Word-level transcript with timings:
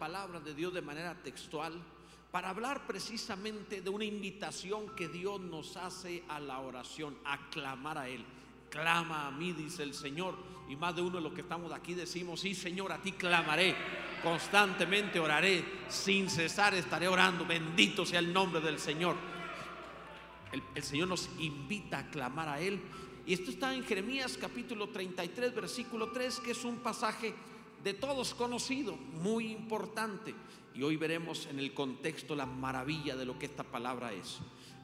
palabra 0.00 0.40
de 0.40 0.54
Dios 0.54 0.72
de 0.72 0.80
manera 0.80 1.14
textual 1.14 1.74
para 2.30 2.48
hablar 2.48 2.86
precisamente 2.86 3.82
de 3.82 3.90
una 3.90 4.06
invitación 4.06 4.96
que 4.96 5.08
Dios 5.08 5.38
nos 5.42 5.76
hace 5.76 6.24
a 6.26 6.40
la 6.40 6.58
oración, 6.60 7.18
a 7.26 7.50
clamar 7.50 7.98
a 7.98 8.08
Él. 8.08 8.24
Clama 8.70 9.26
a 9.26 9.30
mí, 9.30 9.52
dice 9.52 9.82
el 9.82 9.92
Señor. 9.92 10.34
Y 10.70 10.76
más 10.76 10.96
de 10.96 11.02
uno 11.02 11.18
de 11.18 11.22
los 11.22 11.34
que 11.34 11.42
estamos 11.42 11.70
aquí 11.70 11.92
decimos, 11.92 12.40
sí 12.40 12.54
Señor, 12.54 12.92
a 12.92 13.02
ti 13.02 13.12
clamaré. 13.12 13.76
Constantemente 14.22 15.20
oraré, 15.20 15.62
sin 15.88 16.30
cesar 16.30 16.72
estaré 16.72 17.06
orando. 17.06 17.44
Bendito 17.44 18.06
sea 18.06 18.20
el 18.20 18.32
nombre 18.32 18.62
del 18.62 18.78
Señor. 18.78 19.16
El, 20.50 20.62
el 20.76 20.82
Señor 20.82 21.08
nos 21.08 21.28
invita 21.40 21.98
a 21.98 22.10
clamar 22.10 22.48
a 22.48 22.60
Él. 22.60 22.80
Y 23.26 23.34
esto 23.34 23.50
está 23.50 23.74
en 23.74 23.84
Jeremías 23.84 24.38
capítulo 24.40 24.88
33, 24.88 25.54
versículo 25.54 26.10
3, 26.10 26.40
que 26.40 26.52
es 26.52 26.64
un 26.64 26.76
pasaje 26.78 27.34
de 27.84 27.94
todos 27.94 28.34
conocido, 28.34 28.96
muy 28.96 29.52
importante. 29.52 30.34
Y 30.74 30.82
hoy 30.82 30.96
veremos 30.96 31.46
en 31.50 31.58
el 31.58 31.74
contexto 31.74 32.34
la 32.34 32.46
maravilla 32.46 33.16
de 33.16 33.24
lo 33.24 33.38
que 33.38 33.46
esta 33.46 33.64
palabra 33.64 34.12
es. 34.12 34.38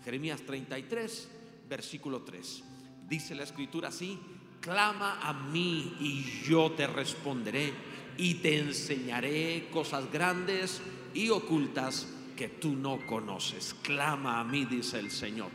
Jeremías 0.04 0.42
33, 0.42 1.28
versículo 1.68 2.22
3. 2.22 2.64
Dice 3.08 3.34
la 3.34 3.44
escritura 3.44 3.88
así, 3.88 4.18
clama 4.60 5.20
a 5.20 5.32
mí 5.32 5.96
y 6.00 6.44
yo 6.44 6.72
te 6.72 6.86
responderé 6.86 7.72
y 8.18 8.34
te 8.34 8.58
enseñaré 8.58 9.68
cosas 9.72 10.10
grandes 10.10 10.80
y 11.14 11.30
ocultas 11.30 12.08
que 12.36 12.48
tú 12.48 12.76
no 12.76 13.04
conoces. 13.06 13.74
Clama 13.82 14.40
a 14.40 14.44
mí, 14.44 14.64
dice 14.64 14.98
el 14.98 15.10
Señor. 15.10 15.50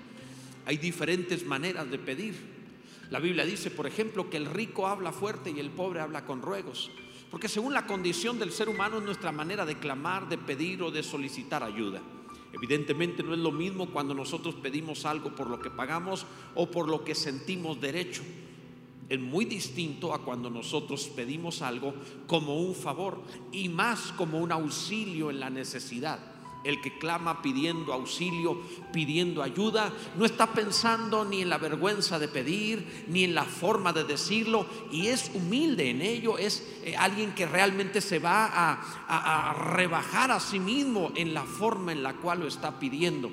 Hay 0.65 0.77
diferentes 0.77 1.45
maneras 1.45 1.89
de 1.89 1.99
pedir. 1.99 2.35
La 3.09 3.19
Biblia 3.19 3.45
dice, 3.45 3.71
por 3.71 3.87
ejemplo, 3.87 4.29
que 4.29 4.37
el 4.37 4.45
rico 4.45 4.87
habla 4.87 5.11
fuerte 5.11 5.51
y 5.51 5.59
el 5.59 5.69
pobre 5.69 5.99
habla 5.99 6.25
con 6.25 6.41
ruegos. 6.41 6.89
Porque 7.31 7.47
según 7.47 7.73
la 7.73 7.87
condición 7.87 8.37
del 8.37 8.51
ser 8.51 8.67
humano 8.67 8.97
es 8.97 9.03
nuestra 9.03 9.31
manera 9.31 9.65
de 9.65 9.79
clamar, 9.79 10.27
de 10.27 10.37
pedir 10.37 10.83
o 10.83 10.91
de 10.91 11.01
solicitar 11.01 11.63
ayuda. 11.63 12.01
Evidentemente 12.51 13.23
no 13.23 13.33
es 13.33 13.39
lo 13.39 13.53
mismo 13.53 13.89
cuando 13.89 14.13
nosotros 14.13 14.55
pedimos 14.55 15.05
algo 15.05 15.33
por 15.33 15.49
lo 15.49 15.61
que 15.61 15.69
pagamos 15.69 16.25
o 16.55 16.69
por 16.69 16.89
lo 16.89 17.05
que 17.05 17.15
sentimos 17.15 17.79
derecho. 17.79 18.21
Es 19.07 19.19
muy 19.19 19.45
distinto 19.45 20.13
a 20.13 20.23
cuando 20.23 20.49
nosotros 20.49 21.05
pedimos 21.15 21.61
algo 21.61 21.93
como 22.27 22.59
un 22.59 22.75
favor 22.75 23.21
y 23.53 23.69
más 23.69 24.11
como 24.11 24.39
un 24.39 24.51
auxilio 24.51 25.29
en 25.29 25.39
la 25.39 25.49
necesidad. 25.49 26.30
El 26.63 26.81
que 26.81 26.97
clama 26.97 27.41
pidiendo 27.41 27.93
auxilio, 27.93 28.61
pidiendo 28.93 29.41
ayuda, 29.41 29.91
no 30.15 30.25
está 30.25 30.53
pensando 30.53 31.25
ni 31.25 31.41
en 31.41 31.49
la 31.49 31.57
vergüenza 31.57 32.19
de 32.19 32.27
pedir, 32.27 33.05
ni 33.07 33.23
en 33.23 33.33
la 33.33 33.45
forma 33.45 33.93
de 33.93 34.03
decirlo, 34.03 34.65
y 34.91 35.07
es 35.07 35.31
humilde 35.33 35.89
en 35.89 36.01
ello, 36.01 36.37
es 36.37 36.67
eh, 36.83 36.95
alguien 36.95 37.33
que 37.33 37.45
realmente 37.45 38.01
se 38.01 38.19
va 38.19 38.49
a, 38.53 39.53
rebajar 39.75 40.31
a 40.31 40.39
sí 40.39 40.59
mismo 40.59 41.11
en 41.15 41.33
la 41.33 41.43
forma 41.43 41.91
en 41.91 42.03
la 42.03 42.13
cual 42.13 42.41
lo 42.41 42.47
está 42.47 42.79
pidiendo. 42.79 43.31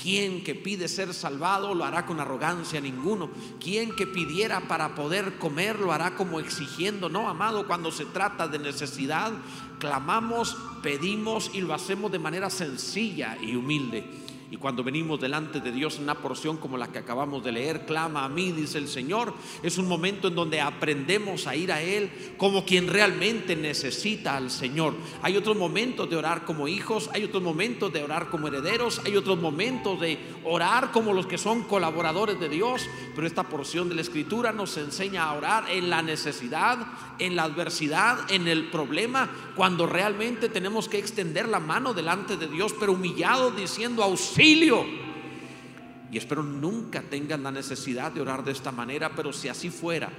¿Quién 0.00 0.44
que 0.44 0.54
pide 0.54 0.88
ser 0.88 1.14
salvado 1.14 1.74
lo 1.74 1.84
hará 1.84 2.04
con 2.04 2.20
arrogancia? 2.20 2.80
Ninguno. 2.80 3.30
¿Quién 3.60 3.94
que 3.96 4.06
pidiera 4.06 4.68
para 4.68 4.94
poder 4.94 5.38
comer 5.38 5.78
lo 5.78 5.92
hará 5.92 6.14
como 6.14 6.38
exigiendo? 6.38 7.08
No, 7.08 7.28
amado, 7.28 7.66
cuando 7.66 7.90
se 7.90 8.04
trata 8.04 8.46
de 8.46 8.58
necesidad, 8.58 9.32
clamamos, 9.78 10.56
pedimos 10.82 11.50
y 11.54 11.60
lo 11.60 11.72
hacemos 11.72 12.12
de 12.12 12.18
manera 12.18 12.50
sencilla 12.50 13.38
y 13.40 13.56
humilde. 13.56 14.25
Y 14.48 14.58
cuando 14.58 14.84
venimos 14.84 15.20
delante 15.20 15.60
de 15.60 15.72
Dios 15.72 15.96
en 15.96 16.04
una 16.04 16.14
porción 16.14 16.56
como 16.56 16.78
la 16.78 16.92
que 16.92 16.98
acabamos 16.98 17.42
de 17.42 17.50
leer, 17.50 17.84
clama 17.84 18.24
a 18.24 18.28
mí, 18.28 18.52
dice 18.52 18.78
el 18.78 18.86
Señor, 18.86 19.34
es 19.60 19.76
un 19.76 19.88
momento 19.88 20.28
en 20.28 20.36
donde 20.36 20.60
aprendemos 20.60 21.48
a 21.48 21.56
ir 21.56 21.72
a 21.72 21.82
Él 21.82 22.12
como 22.38 22.64
quien 22.64 22.86
realmente 22.86 23.56
necesita 23.56 24.36
al 24.36 24.52
Señor. 24.52 24.94
Hay 25.22 25.36
otros 25.36 25.56
momentos 25.56 26.08
de 26.08 26.14
orar 26.14 26.44
como 26.44 26.68
hijos, 26.68 27.10
hay 27.12 27.24
otros 27.24 27.42
momentos 27.42 27.92
de 27.92 28.04
orar 28.04 28.28
como 28.28 28.46
herederos, 28.46 29.00
hay 29.04 29.16
otros 29.16 29.36
momentos 29.36 30.00
de 30.00 30.16
orar 30.44 30.92
como 30.92 31.12
los 31.12 31.26
que 31.26 31.38
son 31.38 31.64
colaboradores 31.64 32.38
de 32.38 32.48
Dios, 32.48 32.88
pero 33.16 33.26
esta 33.26 33.42
porción 33.42 33.88
de 33.88 33.96
la 33.96 34.02
Escritura 34.02 34.52
nos 34.52 34.76
enseña 34.76 35.24
a 35.24 35.32
orar 35.32 35.64
en 35.70 35.90
la 35.90 36.02
necesidad, 36.02 36.86
en 37.18 37.34
la 37.34 37.42
adversidad, 37.42 38.30
en 38.30 38.46
el 38.46 38.70
problema, 38.70 39.28
cuando 39.56 39.86
realmente 39.86 40.48
tenemos 40.48 40.88
que 40.88 40.98
extender 40.98 41.48
la 41.48 41.58
mano 41.58 41.94
delante 41.94 42.36
de 42.36 42.46
Dios, 42.46 42.72
pero 42.78 42.92
humillado 42.92 43.50
diciendo 43.50 44.04
auxilio 44.04 44.35
y 44.42 46.18
espero 46.18 46.42
nunca 46.42 47.02
tengan 47.02 47.42
la 47.42 47.50
necesidad 47.50 48.12
de 48.12 48.20
orar 48.20 48.44
de 48.44 48.52
esta 48.52 48.70
manera, 48.70 49.12
pero 49.16 49.32
si 49.32 49.48
así 49.48 49.70
fuera, 49.70 50.10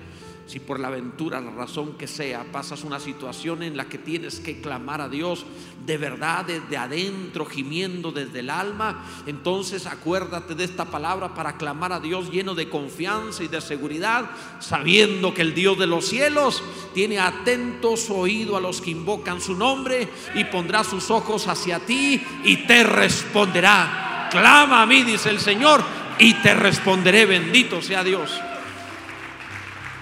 si 0.47 0.59
por 0.59 0.79
la 0.79 0.87
aventura, 0.87 1.41
la 1.41 1.51
razón 1.51 1.93
que 1.97 2.07
sea, 2.07 2.45
pasas 2.51 2.85
una 2.85 2.99
situación 2.99 3.63
en 3.63 3.75
la 3.75 3.89
que 3.89 3.97
tienes 3.97 4.39
que 4.39 4.61
clamar 4.61 5.01
a 5.01 5.09
Dios 5.09 5.45
de 5.85 5.97
verdad 5.97 6.45
desde 6.45 6.77
adentro, 6.77 7.45
gimiendo 7.45 8.13
desde 8.13 8.39
el 8.39 8.49
alma, 8.49 9.05
entonces 9.25 9.85
acuérdate 9.85 10.55
de 10.55 10.63
esta 10.63 10.85
palabra 10.85 11.33
para 11.33 11.57
clamar 11.57 11.91
a 11.91 11.99
Dios 11.99 12.31
lleno 12.31 12.55
de 12.55 12.69
confianza 12.69 13.43
y 13.43 13.49
de 13.49 13.59
seguridad, 13.59 14.29
sabiendo 14.59 15.33
que 15.33 15.41
el 15.41 15.53
Dios 15.53 15.77
de 15.77 15.87
los 15.87 16.05
cielos 16.05 16.63
tiene 16.93 17.19
atentos 17.19 18.01
su 18.01 18.15
oído 18.15 18.55
a 18.55 18.61
los 18.61 18.81
que 18.81 18.91
invocan 18.91 19.41
su 19.41 19.53
nombre 19.53 20.07
y 20.33 20.45
pondrá 20.45 20.85
sus 20.85 21.11
ojos 21.11 21.47
hacia 21.47 21.79
ti 21.79 22.21
y 22.45 22.67
te 22.67 22.83
responderá. 22.83 24.29
Clama 24.31 24.81
a 24.81 24.85
mí, 24.85 25.03
dice 25.03 25.29
el 25.29 25.39
Señor, 25.39 25.83
y 26.19 26.33
te 26.35 26.53
responderé, 26.53 27.25
bendito 27.25 27.81
sea 27.81 28.03
Dios 28.03 28.31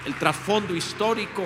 el 0.06 0.14
trasfondo 0.14 0.76
histórico 0.76 1.42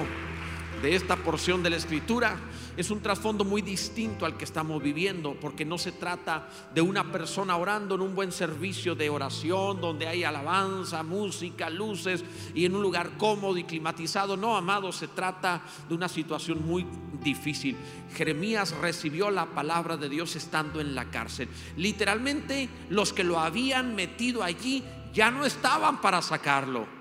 de 0.82 0.94
esta 0.94 1.16
porción 1.16 1.62
de 1.62 1.71
la 1.71 1.76
escritura 1.76 2.37
es 2.76 2.91
un 2.91 3.00
trasfondo 3.00 3.43
muy 3.43 3.62
distinto 3.62 4.26
al 4.26 4.37
que 4.37 4.44
estamos 4.44 4.82
viviendo, 4.82 5.34
porque 5.41 5.65
no 5.65 5.78
se 5.78 5.93
trata 5.93 6.47
de 6.75 6.82
una 6.82 7.10
persona 7.10 7.56
orando 7.56 7.94
en 7.94 8.03
un 8.03 8.15
buen 8.15 8.32
servicio 8.32 8.94
de 8.94 9.09
oración, 9.09 9.81
donde 9.81 10.06
hay 10.06 10.25
alabanza, 10.25 11.03
música, 11.03 11.71
luces 11.71 12.22
y 12.54 12.66
en 12.66 12.75
un 12.76 12.82
lugar 12.82 13.12
cómodo 13.16 13.56
y 13.56 13.65
climatizado. 13.65 14.37
No, 14.37 14.54
amado, 14.54 14.92
se 14.92 15.09
trata 15.09 15.62
de 15.88 15.94
una 15.94 16.09
situación 16.09 16.66
muy 16.66 16.87
difícil. 17.22 17.77
Jeremías 18.15 18.72
recibió 18.77 19.31
la 19.31 19.47
palabra 19.47 19.97
de 19.97 20.10
Dios 20.10 20.37
estando 20.37 20.82
en 20.82 20.94
la 20.94 21.06
cárcel. 21.06 21.48
Literalmente 21.78 22.69
los 22.91 23.15
que 23.15 23.25
lo 23.25 23.41
habían 23.41 23.94
metido 23.94 24.42
allí 24.42 24.84
ya 25.15 25.31
no 25.31 25.47
estaban 25.47 26.03
para 26.03 26.21
sacarlo 26.21 26.99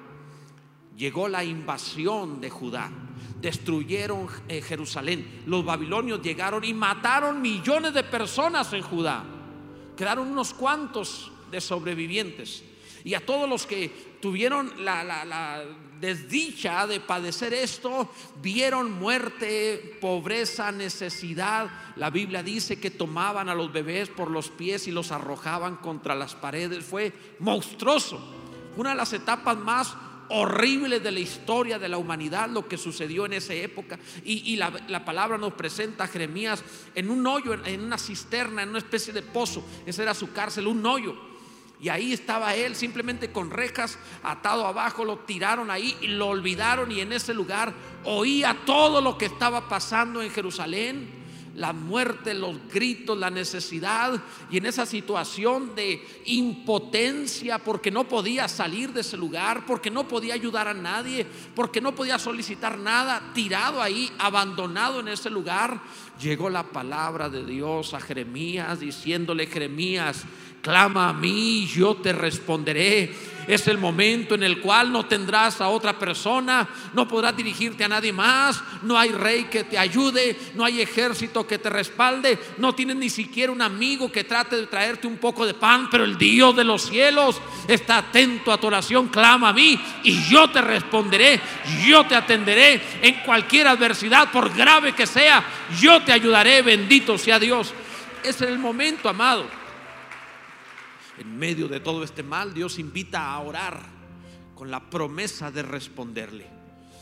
llegó 0.99 1.29
la 1.29 1.43
invasión 1.43 2.41
de 2.41 2.49
Judá. 2.49 2.91
Destruyeron 3.41 4.27
eh, 4.49 4.61
Jerusalén. 4.61 5.43
Los 5.45 5.63
babilonios 5.63 6.21
llegaron 6.21 6.63
y 6.65 6.73
mataron 6.73 7.41
millones 7.41 7.93
de 7.93 8.03
personas 8.03 8.71
en 8.73 8.81
Judá. 8.81 9.23
Quedaron 9.95 10.27
unos 10.27 10.53
cuantos 10.53 11.31
de 11.49 11.61
sobrevivientes. 11.61 12.63
Y 13.05 13.13
a 13.13 13.25
todos 13.25 13.49
los 13.49 13.65
que 13.65 14.17
tuvieron 14.21 14.83
la, 14.83 15.05
la, 15.05 15.63
desdicha 16.01 16.87
de 16.87 17.01
padecer 17.01 17.53
esto, 17.53 18.09
vieron 18.41 18.91
muerte, 18.91 19.97
pobreza, 19.99 20.71
necesidad. 20.71 21.69
La 21.95 22.09
Biblia 22.09 22.43
dice 22.43 22.79
que 22.79 22.91
tomaban 22.91 23.49
a 23.49 23.55
los 23.55 23.71
bebés 23.71 24.07
por 24.09 24.31
los 24.31 24.49
pies 24.49 24.87
y 24.87 24.91
los 24.91 25.11
arrojaban 25.11 25.77
contra 25.77 26.15
las 26.15 26.35
paredes. 26.35 26.85
Fue 26.85 27.13
monstruoso. 27.39 28.19
Una 28.77 28.91
de 28.91 28.95
las 28.95 29.11
etapas 29.11 29.57
más 29.57 29.95
horrible 30.29 30.99
de 30.99 31.11
la 31.11 31.19
historia 31.19 31.79
de 31.79 31.89
la 31.89 31.97
humanidad, 31.97 32.49
lo 32.49 32.67
que 32.67 32.77
sucedió 32.77 33.25
en 33.25 33.33
esa 33.33 33.53
época. 33.53 33.99
Y, 34.23 34.55
la, 34.55 35.05
palabra 35.05 35.37
nos 35.37 35.53
presenta 35.53 36.05
a 36.05 36.07
Jeremías 36.07 36.63
en 36.95 37.09
un 37.09 37.25
hoyo, 37.27 37.53
en, 37.65 37.81
una 37.81 37.97
cisterna, 37.97 38.63
en 38.63 38.69
una 38.69 38.79
especie 38.79 39.13
de 39.13 39.21
pozo. 39.21 39.63
Esa 39.85 40.03
era 40.03 40.13
su 40.13 40.31
cárcel, 40.31 40.67
un 40.67 40.85
hoyo. 40.85 41.15
Y 41.81 41.89
ahí 41.89 42.11
estaba 42.11 42.55
él, 42.55 42.75
simplemente 42.75 43.31
con 43.31 43.51
rejas 43.51 43.97
atado 44.21 44.67
abajo, 44.67 45.05
lo 45.05 45.19
tiraron 45.19 45.71
ahí 45.71 45.95
y 46.01 46.07
lo 46.07 46.27
olvidaron. 46.27 46.91
Y 46.91 46.99
en 46.99 47.13
ese 47.13 47.33
lugar 47.33 47.73
oía 48.03 48.55
todo 48.65 49.01
lo 49.01 49.17
que 49.17 49.25
estaba 49.25 49.69
pasando 49.69 50.21
en 50.21 50.29
Jerusalén 50.29 51.18
la 51.55 51.73
muerte, 51.73 52.33
los 52.33 52.55
gritos, 52.71 53.17
la 53.17 53.29
necesidad 53.29 54.21
y 54.49 54.57
en 54.57 54.65
esa 54.65 54.85
situación 54.85 55.75
de 55.75 56.05
impotencia 56.25 57.59
porque 57.59 57.91
no 57.91 58.07
podía 58.07 58.47
salir 58.47 58.93
de 58.93 59.01
ese 59.01 59.17
lugar, 59.17 59.65
porque 59.65 59.91
no 59.91 60.07
podía 60.07 60.33
ayudar 60.33 60.67
a 60.67 60.73
nadie, 60.73 61.25
porque 61.55 61.81
no 61.81 61.95
podía 61.95 62.19
solicitar 62.19 62.77
nada, 62.77 63.31
tirado 63.33 63.81
ahí, 63.81 64.09
abandonado 64.17 64.99
en 64.99 65.09
ese 65.09 65.29
lugar, 65.29 65.81
llegó 66.21 66.49
la 66.49 66.63
palabra 66.63 67.29
de 67.29 67.45
Dios 67.45 67.93
a 67.93 67.99
Jeremías 67.99 68.79
diciéndole, 68.79 69.47
Jeremías, 69.47 70.23
clama 70.61 71.09
a 71.09 71.13
mí, 71.13 71.65
yo 71.67 71.95
te 71.95 72.13
responderé 72.13 73.13
Es 73.49 73.67
el 73.67 73.79
momento 73.79 74.35
en 74.35 74.43
el 74.43 74.61
cual 74.61 74.91
no 74.91 75.07
tendrás 75.07 75.59
a 75.59 75.69
otra 75.69 75.97
persona, 75.97 76.69
no 76.93 77.07
podrás 77.07 77.35
dirigirte 77.35 77.83
a 77.83 77.87
nadie 77.87 78.13
más, 78.13 78.61
no 78.83 78.95
hay 78.95 79.09
rey 79.09 79.45
que 79.45 79.63
te 79.63 79.75
ayude, 79.75 80.37
no 80.53 80.63
hay 80.63 80.81
ejército 80.81 81.47
que 81.47 81.57
te 81.57 81.67
respalde, 81.67 82.37
no 82.59 82.75
tienes 82.75 82.97
ni 82.97 83.09
siquiera 83.09 83.51
un 83.51 83.63
amigo 83.63 84.11
que 84.11 84.23
trate 84.23 84.55
de 84.55 84.67
traerte 84.67 85.07
un 85.07 85.17
poco 85.17 85.47
de 85.47 85.55
pan, 85.55 85.87
pero 85.89 86.03
el 86.03 86.15
Dios 86.15 86.55
de 86.55 86.63
los 86.63 86.91
cielos 86.91 87.41
está 87.67 87.97
atento 87.97 88.51
a 88.51 88.59
tu 88.59 88.67
oración, 88.67 89.07
clama 89.07 89.49
a 89.49 89.53
mí 89.53 89.81
y 90.03 90.29
yo 90.29 90.51
te 90.51 90.61
responderé, 90.61 91.41
yo 91.87 92.05
te 92.05 92.13
atenderé 92.13 92.79
en 93.01 93.15
cualquier 93.25 93.65
adversidad, 93.65 94.31
por 94.31 94.55
grave 94.55 94.93
que 94.93 95.07
sea, 95.07 95.43
yo 95.81 96.03
te 96.03 96.11
ayudaré, 96.11 96.61
bendito 96.61 97.17
sea 97.17 97.39
Dios. 97.39 97.73
Es 98.23 98.41
el 98.41 98.59
momento, 98.59 99.09
amado. 99.09 99.58
En 101.19 101.37
medio 101.37 101.67
de 101.67 101.81
todo 101.81 102.03
este 102.03 102.23
mal, 102.23 102.53
Dios 102.53 102.79
invita 102.79 103.29
a 103.29 103.39
orar 103.39 103.81
con 104.55 104.71
la 104.71 104.89
promesa 104.89 105.51
de 105.51 105.63
responderle. 105.63 106.47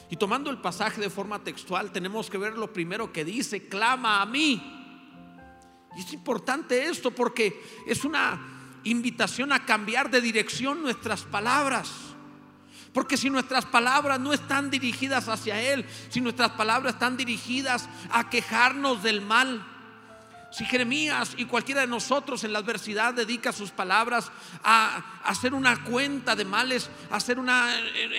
Y 0.10 0.16
tomando 0.16 0.50
el 0.50 0.58
pasaje 0.58 1.00
de 1.00 1.12
forma 1.12 1.44
textual, 1.44 1.92
tenemos 1.92 2.30
que 2.30 2.40
ver 2.40 2.58
lo 2.58 2.74
primero 2.74 3.14
que 3.14 3.24
dice, 3.24 3.68
clama 3.68 4.22
a 4.22 4.26
mí. 4.26 4.60
Y 5.96 6.02
es 6.02 6.14
importante 6.14 6.88
esto 6.88 7.12
porque 7.12 7.62
es 7.86 8.04
una 8.06 8.80
invitación 8.86 9.52
a 9.52 9.66
cambiar 9.66 10.10
de 10.10 10.22
dirección 10.22 10.82
nuestras 10.82 11.24
palabras. 11.24 11.92
Porque 12.94 13.18
si 13.18 13.30
nuestras 13.30 13.66
palabras 13.66 14.20
no 14.20 14.34
están 14.34 14.72
dirigidas 14.72 15.30
hacia 15.30 15.62
Él, 15.62 15.86
si 16.10 16.22
nuestras 16.22 16.52
palabras 16.54 16.96
están 16.96 17.18
dirigidas 17.18 17.88
a 18.10 18.32
quejarnos 18.32 19.04
del 19.04 19.22
mal, 19.22 19.64
si 20.50 20.66
Jeremías 20.66 21.34
y 21.38 21.46
cualquiera 21.46 21.82
de 21.82 21.88
nosotros 21.88 22.44
en 22.44 22.54
la 22.54 22.60
adversidad 22.60 23.14
dedica 23.14 23.52
sus 23.52 23.72
palabras 23.72 24.32
a, 24.64 25.22
hacer 25.24 25.54
una 25.54 25.84
cuenta 25.84 26.36
de 26.36 26.46
males, 26.46 26.90
a 27.12 27.18
hacer 27.18 27.38
una 27.38 27.70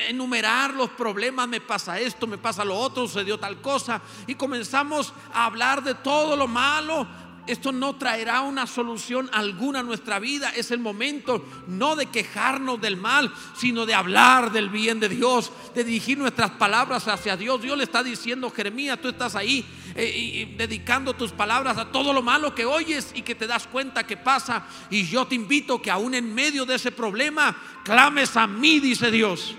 enumerar 0.09 0.75
los 0.75 0.91
problemas, 0.91 1.49
me 1.49 1.61
pasa 1.61 1.99
esto, 1.99 2.27
me 2.27 2.39
pasa 2.39 2.65
lo 2.65 2.77
otro, 2.77 3.07
sucedió 3.07 3.39
tal 3.39 3.61
cosa, 3.61 4.03
y 4.27 4.35
comenzamos 4.35 5.15
a 5.33 5.47
hablar 5.47 5.83
de 5.83 5.95
todo 5.95 6.37
lo 6.37 6.47
malo, 6.47 7.07
esto 7.49 7.73
no 7.73 7.97
traerá 7.97 8.43
una 8.43 8.67
solución 8.67 9.29
alguna 9.33 9.81
a 9.81 9.83
nuestra 9.83 10.19
vida. 10.19 10.51
Es 10.55 10.71
el 10.71 10.79
momento 10.79 11.45
no 11.67 11.97
de 11.97 12.07
quejarnos 12.07 12.81
del 12.81 12.97
mal, 12.97 13.33
sino 13.57 13.87
de 13.87 13.95
hablar 13.95 14.53
del 14.53 14.69
bien 14.69 15.01
de 15.01 15.09
Dios, 15.09 15.51
de 15.75 15.85
dirigir 15.85 16.19
nuestras 16.19 16.51
palabras 16.53 17.09
hacia 17.09 17.37
Dios. 17.37 17.61
Dios 17.63 17.77
le 17.77 17.85
está 17.85 18.03
diciendo, 18.03 18.51
Jeremías, 18.51 19.01
tú 19.01 19.09
estás 19.09 19.35
ahí 19.35 19.65
eh, 19.95 20.55
dedicando 20.57 21.15
tus 21.15 21.33
palabras 21.33 21.79
a 21.79 21.91
todo 21.91 22.13
lo 22.13 22.23
malo 22.23 22.55
que 22.55 22.65
oyes 22.65 23.13
y 23.15 23.23
que 23.23 23.35
te 23.35 23.47
das 23.47 23.67
cuenta 23.67 24.07
que 24.07 24.17
pasa. 24.17 24.67
Y 24.91 25.07
yo 25.07 25.27
te 25.27 25.35
invito 25.35 25.81
que 25.81 25.91
aún 25.91 26.15
en 26.15 26.35
medio 26.35 26.67
de 26.67 26.75
ese 26.75 26.93
problema, 26.93 27.57
clames 27.83 28.37
a 28.37 28.47
mí, 28.47 28.79
dice 28.79 29.11
Dios. 29.11 29.57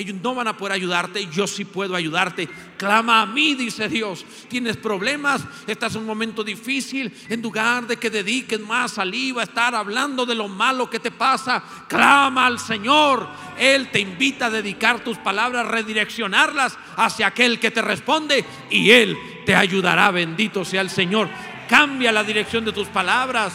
Ellos 0.00 0.16
no 0.22 0.34
van 0.34 0.48
a 0.48 0.56
poder 0.56 0.72
ayudarte, 0.72 1.28
yo 1.30 1.46
sí 1.46 1.66
puedo 1.66 1.94
ayudarte. 1.94 2.48
Clama 2.78 3.20
a 3.20 3.26
mí, 3.26 3.54
dice 3.54 3.86
Dios. 3.86 4.24
Tienes 4.48 4.78
problemas, 4.78 5.42
estás 5.66 5.94
en 5.94 6.00
un 6.00 6.06
momento 6.06 6.42
difícil. 6.42 7.14
En 7.28 7.42
lugar 7.42 7.86
de 7.86 7.98
que 7.98 8.08
dediques 8.08 8.58
más 8.58 8.92
saliva 8.92 9.42
a 9.42 9.44
estar 9.44 9.74
hablando 9.74 10.24
de 10.24 10.34
lo 10.34 10.48
malo 10.48 10.88
que 10.88 11.00
te 11.00 11.10
pasa, 11.10 11.62
clama 11.86 12.46
al 12.46 12.58
Señor. 12.58 13.28
Él 13.58 13.90
te 13.90 14.00
invita 14.00 14.46
a 14.46 14.50
dedicar 14.50 15.04
tus 15.04 15.18
palabras, 15.18 15.66
redireccionarlas 15.66 16.78
hacia 16.96 17.26
aquel 17.26 17.60
que 17.60 17.70
te 17.70 17.82
responde 17.82 18.42
y 18.70 18.90
Él 18.92 19.18
te 19.44 19.54
ayudará. 19.54 20.10
Bendito 20.10 20.64
sea 20.64 20.80
el 20.80 20.88
Señor. 20.88 21.28
Cambia 21.68 22.10
la 22.10 22.24
dirección 22.24 22.64
de 22.64 22.72
tus 22.72 22.88
palabras, 22.88 23.52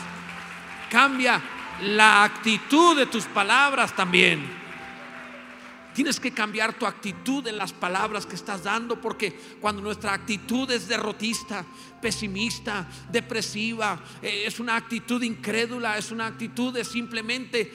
cambia 0.91 1.41
la 1.81 2.23
actitud 2.23 2.95
de 2.95 3.07
tus 3.07 3.25
palabras 3.25 3.95
también. 3.95 4.64
Tienes 5.95 6.19
que 6.19 6.33
cambiar 6.33 6.77
tu 6.77 6.85
actitud 6.85 7.47
en 7.47 7.57
las 7.57 7.71
palabras 7.71 8.25
que 8.25 8.35
estás 8.35 8.65
dando 8.65 8.99
porque 8.99 9.39
cuando 9.61 9.81
nuestra 9.81 10.13
actitud 10.13 10.69
es 10.69 10.89
derrotista, 10.89 11.65
pesimista, 12.01 12.85
depresiva, 13.09 14.03
eh, 14.21 14.43
es 14.45 14.59
una 14.59 14.75
actitud 14.75 15.23
incrédula, 15.23 15.97
es 15.97 16.11
una 16.11 16.27
actitud 16.27 16.73
de 16.73 16.83
simplemente 16.83 17.71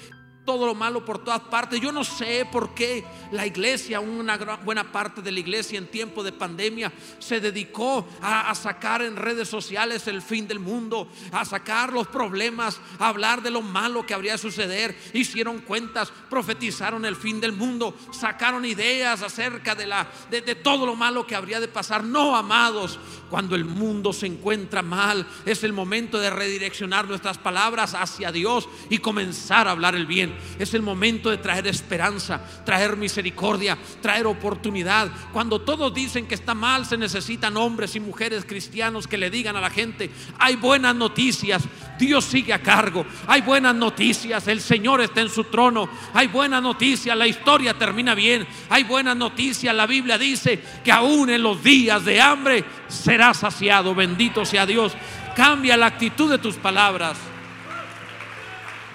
todo 0.51 0.67
lo 0.67 0.75
malo 0.75 1.05
por 1.05 1.23
todas 1.23 1.43
partes. 1.43 1.81
Yo 1.81 1.93
no 1.93 2.03
sé 2.03 2.45
por 2.51 2.75
qué 2.75 3.05
la 3.31 3.47
iglesia, 3.47 4.01
una 4.01 4.37
buena 4.65 4.91
parte 4.91 5.23
de 5.23 5.31
la 5.31 5.39
iglesia 5.39 5.79
en 5.79 5.87
tiempo 5.87 6.25
de 6.25 6.33
pandemia, 6.33 6.93
se 7.21 7.39
dedicó 7.39 8.05
a, 8.21 8.53
sacar 8.57 9.01
en 9.03 9.15
redes 9.15 9.49
sociales 9.49 10.09
el 10.09 10.21
fin 10.21 10.49
del 10.49 10.59
mundo, 10.59 11.09
a 11.31 11.45
sacar 11.45 11.93
los 11.93 12.09
problemas, 12.09 12.81
a 12.99 13.07
hablar 13.07 13.43
de 13.43 13.53
lo 13.53 13.63
malo 13.63 14.05
que 14.05 14.13
habría 14.13 14.33
de 14.33 14.39
suceder. 14.39 14.99
Hicieron 15.13 15.61
cuentas, 15.61 16.13
profetizaron 16.29 17.05
el 17.05 17.15
fin 17.15 17.41
del 17.41 17.53
mundo, 17.53 17.95
sacaron 18.11 18.65
ideas 18.65 19.23
acerca 19.23 19.77
de, 19.77 19.87
la, 19.87 20.09
de 20.31 20.57
todo 20.57 20.85
lo 20.85 20.97
malo 20.97 21.29
que 21.29 21.37
habría 21.37 21.61
de 21.61 21.69
pasar. 21.69 22.03
No, 22.03 22.35
amados, 22.35 22.99
cuando 23.31 23.55
el 23.55 23.65
mundo 23.65 24.13
se 24.13 24.27
encuentra 24.27 24.83
mal, 24.83 25.27
es 25.47 25.63
el 25.63 25.73
momento 25.73 26.19
de 26.19 26.31
redireccionar 26.31 27.09
nuestras 27.09 27.39
palabras 27.39 27.95
hacia 27.95 28.33
Dios 28.33 28.69
y 28.91 28.99
comenzar 28.99 29.69
a 29.69 29.71
hablar 29.71 29.95
el 29.95 30.07
bien. 30.07 30.35
Es 30.59 30.75
el 30.75 30.83
momento 30.83 31.31
de 31.31 31.39
traer 31.39 31.67
esperanza, 31.69 32.41
traer 32.65 32.97
misericordia, 32.97 33.79
traer 34.03 34.27
oportunidad. 34.27 35.11
Cuando 35.33 35.61
todos 35.61 35.95
dicen 35.95 36.27
que 36.27 36.35
está 36.35 36.55
mal, 36.55 36.85
se 36.85 36.97
necesitan 36.97 37.57
hombres 37.57 37.95
y 37.95 38.01
mujeres 38.01 38.45
cristianos 38.45 39.07
que 39.07 39.19
le 39.19 39.31
digan 39.31 39.57
a 39.57 39.61
la 39.61 39.71
gente, 39.71 40.11
hay 40.39 40.57
buenas 40.57 40.97
noticias, 40.97 41.63
Dios 41.99 42.25
sigue 42.25 42.53
a 42.53 42.63
cargo, 42.63 43.07
hay 43.27 43.43
buenas 43.43 43.75
noticias, 43.75 44.49
el 44.49 44.61
Señor 44.61 45.01
está 45.01 45.21
en 45.21 45.29
su 45.29 45.45
trono, 45.45 45.89
hay 46.15 46.27
buenas 46.27 46.63
noticias, 46.63 47.17
la 47.17 47.27
historia 47.27 47.79
termina 47.79 48.15
bien, 48.15 48.47
hay 48.69 48.85
buenas 48.85 49.17
noticias, 49.17 49.75
la 49.75 49.87
Biblia 49.87 50.19
dice 50.19 50.61
que 50.83 50.91
aún 50.91 51.31
en 51.31 51.43
los 51.43 51.63
días 51.63 52.05
de 52.05 52.21
hambre 52.21 52.65
será 52.89 53.20
saciado, 53.35 53.95
bendito 53.95 54.45
sea 54.45 54.67
Dios. 54.67 54.93
Cambia 55.37 55.77
la 55.77 55.87
actitud 55.87 56.31
de 56.31 56.39
tus 56.39 56.57
palabras. 56.57 57.17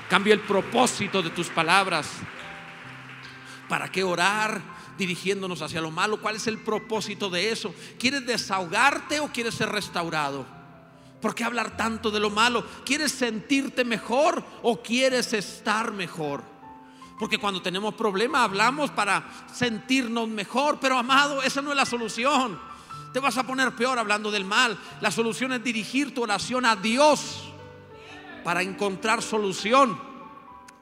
Cambia 0.10 0.34
el 0.34 0.42
propósito 0.42 1.22
de 1.22 1.30
tus 1.30 1.50
palabras. 1.50 2.10
¿Para 3.68 3.92
qué 3.92 4.04
orar 4.04 4.62
dirigiéndonos 4.98 5.62
hacia 5.62 5.82
lo 5.82 5.92
malo? 5.92 6.22
¿Cuál 6.22 6.36
es 6.36 6.48
el 6.48 6.60
propósito 6.60 7.30
de 7.30 7.52
eso? 7.52 7.74
¿Quieres 8.00 8.26
desahogarte 8.26 9.20
o 9.20 9.28
quieres 9.28 9.56
ser 9.56 9.70
restaurado? 9.70 10.46
¿Por 11.22 11.34
qué 11.34 11.44
hablar 11.44 11.76
tanto 11.76 12.12
de 12.12 12.20
lo 12.20 12.30
malo? 12.30 12.66
¿Quieres 12.86 13.12
sentirte 13.12 13.84
mejor 13.84 14.44
o 14.62 14.82
quieres 14.82 15.34
estar 15.34 15.92
mejor? 15.92 16.44
Porque 17.18 17.38
cuando 17.38 17.62
tenemos 17.62 17.94
problemas 17.96 18.42
hablamos 18.42 18.92
para 18.92 19.24
sentirnos 19.52 20.28
mejor, 20.28 20.80
pero 20.80 20.98
amado, 20.98 21.42
esa 21.42 21.62
no 21.62 21.72
es 21.72 21.78
la 21.78 21.86
solución. 21.86 22.60
Te 23.16 23.22
vas 23.22 23.38
a 23.38 23.48
poner 23.48 23.74
peor 23.78 23.98
hablando 23.98 24.30
del 24.30 24.44
mal. 24.44 24.78
La 25.00 25.10
solución 25.10 25.54
es 25.54 25.64
dirigir 25.64 26.14
tu 26.14 26.24
oración 26.24 26.66
a 26.66 26.76
Dios 26.76 27.46
para 28.44 28.62
encontrar 28.62 29.22
solución 29.22 29.98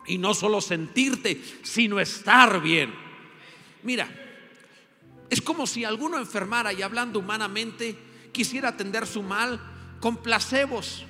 y 0.08 0.18
no 0.18 0.34
solo 0.34 0.60
sentirte, 0.60 1.40
sino 1.62 2.00
estar 2.00 2.60
bien. 2.60 2.92
Mira, 3.84 4.10
es 5.30 5.44
como 5.44 5.68
si 5.68 5.86
alguno 5.86 6.18
enfermara 6.18 6.74
y 6.74 6.82
hablando 6.82 7.20
humanamente 7.20 7.96
quisiera 8.32 8.70
atender 8.70 9.06
su 9.06 9.22
mal 9.22 9.62
con 10.00 10.18
placebos 10.18 11.06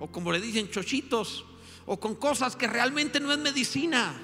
o 0.00 0.10
como 0.10 0.32
le 0.32 0.40
dicen 0.40 0.68
chochitos 0.68 1.44
o 1.86 2.00
con 2.00 2.16
cosas 2.16 2.56
que 2.56 2.66
realmente 2.66 3.20
no 3.20 3.30
es 3.30 3.38
medicina. 3.38 4.14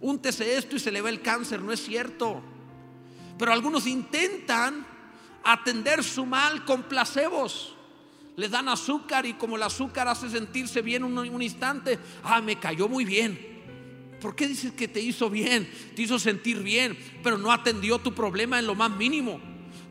Úntese 0.00 0.56
esto 0.56 0.76
y 0.76 0.80
se 0.80 0.90
le 0.90 1.02
va 1.02 1.10
el 1.10 1.20
cáncer, 1.20 1.60
no 1.60 1.72
es 1.72 1.84
cierto. 1.84 2.42
Pero 3.36 3.52
algunos 3.52 3.86
intentan 3.86 4.93
atender 5.44 6.02
su 6.02 6.26
mal 6.26 6.64
con 6.64 6.84
placebos 6.84 7.74
le 8.36 8.48
dan 8.48 8.68
azúcar 8.68 9.26
y 9.26 9.34
como 9.34 9.56
el 9.56 9.62
azúcar 9.62 10.08
hace 10.08 10.28
sentirse 10.28 10.82
bien 10.82 11.04
un, 11.04 11.16
un 11.16 11.42
instante, 11.42 11.98
ah, 12.24 12.40
me 12.40 12.58
cayó 12.58 12.88
muy 12.88 13.04
bien. 13.04 13.54
¿Por 14.20 14.34
qué 14.34 14.48
dices 14.48 14.72
que 14.72 14.88
te 14.88 15.00
hizo 15.00 15.30
bien? 15.30 15.70
Te 15.94 16.02
hizo 16.02 16.18
sentir 16.18 16.62
bien, 16.62 16.98
pero 17.22 17.38
no 17.38 17.52
atendió 17.52 17.98
tu 17.98 18.12
problema 18.14 18.58
en 18.58 18.66
lo 18.66 18.74
más 18.74 18.90
mínimo. 18.90 19.40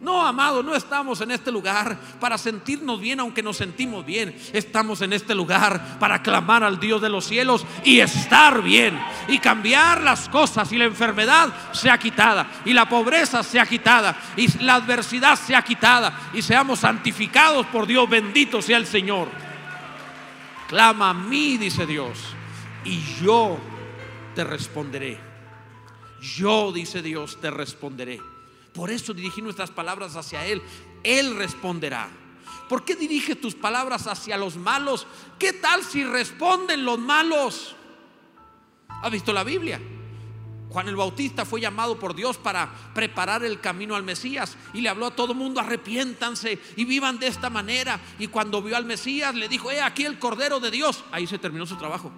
No, 0.04 0.28
amado, 0.28 0.62
no 0.62 0.76
estamos 0.76 1.22
en 1.22 1.32
este 1.32 1.50
lugar 1.50 1.98
para 2.20 2.38
sentirnos 2.38 3.00
bien 3.00 3.22
aunque 3.22 3.42
nos 3.42 3.56
sentimos 3.56 4.06
bien. 4.06 4.36
Estamos 4.52 5.02
en 5.02 5.14
este 5.14 5.34
lugar 5.34 5.98
para 5.98 6.22
clamar 6.22 6.62
al 6.62 6.78
Dios 6.78 7.02
de 7.02 7.08
los 7.08 7.24
cielos 7.24 7.66
y 7.86 8.02
estar 8.02 8.62
bien 8.62 9.02
y 9.30 9.40
cambiar 9.40 10.02
las 10.02 10.28
cosas 10.28 10.70
y 10.74 10.78
la 10.78 10.84
enfermedad 10.84 11.54
sea 11.72 11.98
quitada 11.98 12.46
y 12.66 12.74
la 12.74 12.90
pobreza 12.90 13.44
sea 13.44 13.66
quitada 13.66 14.14
y 14.36 14.62
la 14.62 14.76
adversidad 14.76 15.40
sea 15.40 15.62
quitada 15.62 16.32
y 16.34 16.42
seamos 16.42 16.80
santificados 16.80 17.66
por 17.68 17.88
Dios. 17.88 18.10
Bendito 18.10 18.62
sea 18.62 18.76
el 18.76 18.86
Señor. 18.86 19.30
Clama 20.68 21.12
a 21.12 21.14
mí, 21.14 21.58
dice 21.58 21.86
Dios, 21.86 22.20
y 22.84 23.02
yo 23.24 23.58
te 24.36 24.44
responderé. 24.44 25.18
Yo, 26.20 26.74
dice 26.74 27.02
Dios, 27.02 27.40
te 27.40 27.50
responderé. 27.50 28.33
Por 28.74 28.90
eso 28.90 29.14
dirigí 29.14 29.42
nuestras 29.42 29.72
palabras 29.72 30.16
hacia 30.16 30.46
Él. 30.46 30.62
Él 31.04 31.36
responderá. 31.36 32.10
¿Por 32.68 32.84
qué 32.84 32.96
dirige 32.96 33.36
tus 33.36 33.56
palabras 33.56 34.08
hacia 34.08 34.38
los 34.38 34.56
malos? 34.56 35.06
¿Qué 35.38 35.54
tal 35.54 35.84
si 35.84 36.04
responden 36.04 36.86
los 36.86 36.98
malos? 36.98 37.76
¿Ha 38.88 39.10
visto 39.10 39.32
la 39.34 39.44
Biblia? 39.44 39.80
Juan 40.70 40.88
el 40.88 40.96
Bautista 40.96 41.46
fue 41.46 41.62
llamado 41.62 42.00
por 42.00 42.16
Dios 42.16 42.38
para 42.38 42.68
preparar 42.96 43.46
el 43.46 43.60
camino 43.60 43.96
al 43.96 44.02
Mesías 44.02 44.58
y 44.74 44.82
le 44.82 44.90
habló 44.90 45.06
a 45.06 45.16
todo 45.16 45.36
mundo, 45.36 45.60
arrepiéntanse 45.60 46.60
y 46.76 46.86
vivan 46.86 47.20
de 47.20 47.28
esta 47.28 47.52
manera. 47.52 48.00
Y 48.18 48.26
cuando 48.26 48.60
vio 48.60 48.76
al 48.76 48.86
Mesías 48.86 49.36
le 49.36 49.48
dijo, 49.48 49.70
he 49.70 49.80
aquí 49.80 50.04
el 50.06 50.18
Cordero 50.18 50.60
de 50.60 50.72
Dios. 50.72 51.04
Ahí 51.12 51.28
se 51.28 51.38
terminó 51.38 51.68
su 51.68 51.76
trabajo. 51.76 52.12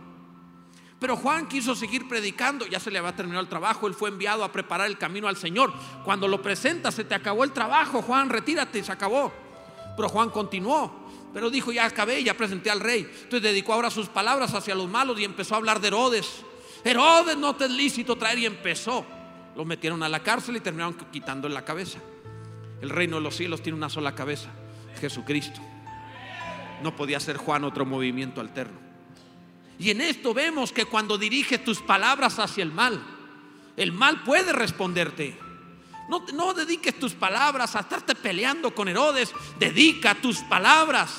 Pero 1.00 1.18
Juan 1.18 1.48
quiso 1.48 1.76
seguir 1.76 2.08
predicando, 2.08 2.66
ya 2.66 2.80
se 2.80 2.90
le 2.90 3.00
había 3.00 3.16
terminado 3.16 3.42
el 3.42 3.50
trabajo, 3.50 3.88
él 3.88 3.94
fue 3.94 4.10
enviado 4.10 4.44
a 4.44 4.52
preparar 4.52 4.88
el 4.88 4.98
camino 4.98 5.28
al 5.28 5.36
Señor. 5.36 5.74
Cuando 6.04 6.28
lo 6.28 6.42
presenta, 6.42 6.92
se 6.92 7.04
te 7.04 7.14
acabó 7.14 7.44
el 7.44 7.52
trabajo, 7.52 8.02
Juan, 8.02 8.30
retírate, 8.30 8.84
se 8.84 8.92
acabó. 8.92 9.32
Pero 9.96 10.10
Juan 10.10 10.30
continuó. 10.30 11.06
Pero 11.34 11.50
dijo, 11.50 11.74
ya 11.74 11.86
acabé, 11.86 12.24
ya 12.24 12.34
presenté 12.34 12.70
al 12.70 12.80
rey. 12.80 13.02
Entonces 13.02 13.42
dedicó 13.42 13.74
ahora 13.74 13.90
sus 13.90 14.08
palabras 14.08 14.54
hacia 14.54 14.74
los 14.74 14.90
malos 14.90 15.20
y 15.20 15.26
empezó 15.26 15.56
a 15.56 15.58
hablar 15.58 15.82
de 15.82 15.90
Herodes. 15.90 16.44
Herodes 16.86 17.36
no 17.36 17.56
te 17.56 17.66
es 17.66 17.72
lícito 17.72 18.16
traer 18.16 18.40
y 18.40 18.46
empezó. 18.46 19.06
Lo 19.54 19.66
metieron 19.66 20.02
a 20.02 20.08
la 20.08 20.24
cárcel 20.24 20.56
y 20.56 20.62
terminaron 20.62 20.96
quitando 21.12 21.50
la 21.50 21.66
cabeza. 21.66 22.00
El 22.82 22.90
reino 22.90 23.18
de 23.18 23.22
los 23.22 23.36
cielos 23.36 23.62
tiene 23.62 23.78
una 23.78 23.90
sola 23.90 24.16
cabeza, 24.16 24.50
Jesucristo. 25.02 25.60
No 26.82 26.96
podía 26.96 27.20
ser 27.20 27.36
Juan 27.36 27.66
otro 27.66 27.86
movimiento 27.86 28.40
alterno. 28.40 28.85
Y 29.80 29.92
en 29.92 30.02
esto 30.02 30.34
vemos 30.34 30.72
que 30.72 30.86
cuando 30.86 31.18
diriges 31.18 31.64
tus 31.64 31.80
palabras 31.80 32.40
hacia 32.40 32.64
el 32.64 32.72
mal, 32.72 33.02
el 33.76 33.92
mal 33.92 34.24
puede 34.24 34.54
responderte. 34.54 35.38
No, 36.10 36.26
no 36.34 36.54
dediques 36.54 36.98
tus 37.00 37.14
palabras 37.14 37.76
a 37.76 37.82
estarte 37.82 38.16
peleando 38.16 38.74
con 38.74 38.88
Herodes. 38.88 39.34
Dedica 39.60 40.16
tus 40.16 40.40
palabras 40.40 41.16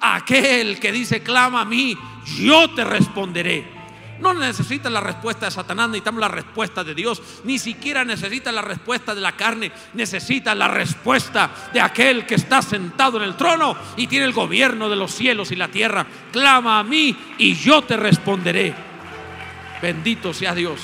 a 0.00 0.16
aquel 0.16 0.78
que 0.78 0.92
dice, 0.92 1.22
clama 1.22 1.62
a 1.62 1.64
mí, 1.64 1.96
yo 2.38 2.72
te 2.74 2.84
responderé. 2.84 3.77
No 4.20 4.34
necesitas 4.34 4.90
la 4.90 5.00
respuesta 5.00 5.46
de 5.46 5.52
Satanás, 5.52 5.88
necesitamos 5.88 6.20
la 6.20 6.28
respuesta 6.28 6.82
de 6.82 6.94
Dios. 6.94 7.22
Ni 7.44 7.58
siquiera 7.58 8.04
necesitas 8.04 8.52
la 8.52 8.62
respuesta 8.62 9.14
de 9.14 9.20
la 9.20 9.36
carne, 9.36 9.70
necesitas 9.94 10.56
la 10.56 10.68
respuesta 10.68 11.50
de 11.72 11.80
aquel 11.80 12.26
que 12.26 12.34
está 12.34 12.60
sentado 12.62 13.18
en 13.18 13.24
el 13.24 13.36
trono 13.36 13.76
y 13.96 14.06
tiene 14.06 14.26
el 14.26 14.32
gobierno 14.32 14.88
de 14.88 14.96
los 14.96 15.12
cielos 15.14 15.52
y 15.52 15.56
la 15.56 15.68
tierra. 15.68 16.06
Clama 16.32 16.80
a 16.80 16.84
mí 16.84 17.16
y 17.38 17.54
yo 17.54 17.82
te 17.82 17.96
responderé. 17.96 18.74
Bendito 19.80 20.34
sea 20.34 20.54
Dios. 20.54 20.80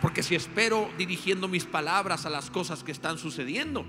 Porque 0.00 0.22
si 0.22 0.34
espero 0.34 0.90
dirigiendo 0.96 1.48
mis 1.48 1.64
palabras 1.64 2.24
a 2.26 2.30
las 2.30 2.50
cosas 2.50 2.82
que 2.82 2.92
están 2.92 3.18
sucediendo, 3.18 3.84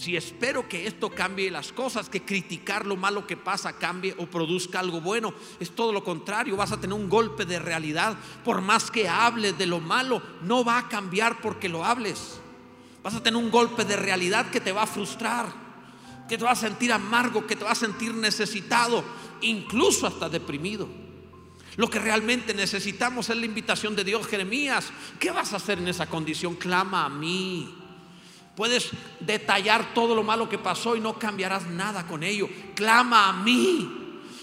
si 0.00 0.16
espero 0.16 0.66
que 0.66 0.86
esto 0.86 1.10
cambie 1.10 1.50
las 1.50 1.74
cosas, 1.74 2.08
que 2.08 2.22
criticar 2.22 2.86
lo 2.86 2.96
malo 2.96 3.26
que 3.26 3.36
pasa 3.36 3.74
cambie 3.74 4.14
o 4.16 4.24
produzca 4.24 4.80
algo 4.80 5.02
bueno, 5.02 5.34
es 5.60 5.72
todo 5.72 5.92
lo 5.92 6.02
contrario, 6.02 6.56
vas 6.56 6.72
a 6.72 6.80
tener 6.80 6.94
un 6.96 7.10
golpe 7.10 7.44
de 7.44 7.58
realidad. 7.58 8.16
Por 8.42 8.62
más 8.62 8.90
que 8.90 9.10
hables 9.10 9.58
de 9.58 9.66
lo 9.66 9.78
malo, 9.78 10.22
no 10.40 10.64
va 10.64 10.78
a 10.78 10.88
cambiar 10.88 11.42
porque 11.42 11.68
lo 11.68 11.84
hables. 11.84 12.40
Vas 13.02 13.14
a 13.14 13.22
tener 13.22 13.36
un 13.36 13.50
golpe 13.50 13.84
de 13.84 13.96
realidad 13.96 14.50
que 14.50 14.60
te 14.62 14.72
va 14.72 14.84
a 14.84 14.86
frustrar, 14.86 15.52
que 16.26 16.38
te 16.38 16.44
va 16.44 16.52
a 16.52 16.56
sentir 16.56 16.94
amargo, 16.94 17.46
que 17.46 17.56
te 17.56 17.64
va 17.64 17.72
a 17.72 17.74
sentir 17.74 18.14
necesitado, 18.14 19.04
incluso 19.42 20.06
hasta 20.06 20.30
deprimido. 20.30 20.88
Lo 21.76 21.90
que 21.90 21.98
realmente 21.98 22.54
necesitamos 22.54 23.28
es 23.28 23.36
la 23.36 23.44
invitación 23.44 23.94
de 23.94 24.04
Dios, 24.04 24.26
Jeremías. 24.26 24.90
¿Qué 25.18 25.30
vas 25.30 25.52
a 25.52 25.56
hacer 25.56 25.78
en 25.78 25.88
esa 25.88 26.06
condición? 26.06 26.54
Clama 26.54 27.04
a 27.04 27.10
mí. 27.10 27.79
Puedes 28.56 28.90
detallar 29.20 29.94
todo 29.94 30.14
lo 30.14 30.22
malo 30.22 30.48
que 30.48 30.58
pasó 30.58 30.96
y 30.96 31.00
no 31.00 31.18
cambiarás 31.18 31.66
nada 31.66 32.06
con 32.06 32.22
ello. 32.22 32.48
Clama 32.74 33.28
a 33.28 33.32
mí. 33.32 33.96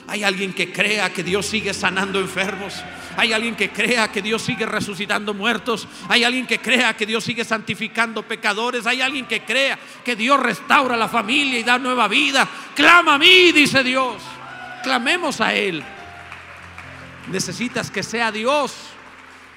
Hay 0.07 0.23
alguien 0.23 0.53
que 0.53 0.71
crea 0.71 1.11
que 1.11 1.21
Dios 1.21 1.45
sigue 1.45 1.73
sanando 1.73 2.19
enfermos. 2.19 2.73
Hay 3.17 3.33
alguien 3.33 3.57
que 3.57 3.69
crea 3.69 4.09
que 4.09 4.21
Dios 4.21 4.41
sigue 4.41 4.65
resucitando 4.65 5.33
muertos. 5.33 5.85
Hay 6.07 6.23
alguien 6.23 6.47
que 6.47 6.59
crea 6.59 6.95
que 6.95 7.05
Dios 7.05 7.25
sigue 7.25 7.43
santificando 7.43 8.23
pecadores. 8.23 8.87
Hay 8.87 9.01
alguien 9.01 9.25
que 9.25 9.41
crea 9.41 9.77
que 10.05 10.15
Dios 10.15 10.39
restaura 10.39 10.95
la 10.95 11.09
familia 11.09 11.59
y 11.59 11.63
da 11.63 11.77
nueva 11.77 12.07
vida. 12.07 12.47
Clama 12.73 13.15
a 13.15 13.17
mí, 13.17 13.51
dice 13.51 13.83
Dios. 13.83 14.23
Clamemos 14.81 15.41
a 15.41 15.53
Él. 15.53 15.83
Necesitas 17.29 17.91
que 17.91 18.01
sea 18.01 18.31
Dios 18.31 18.73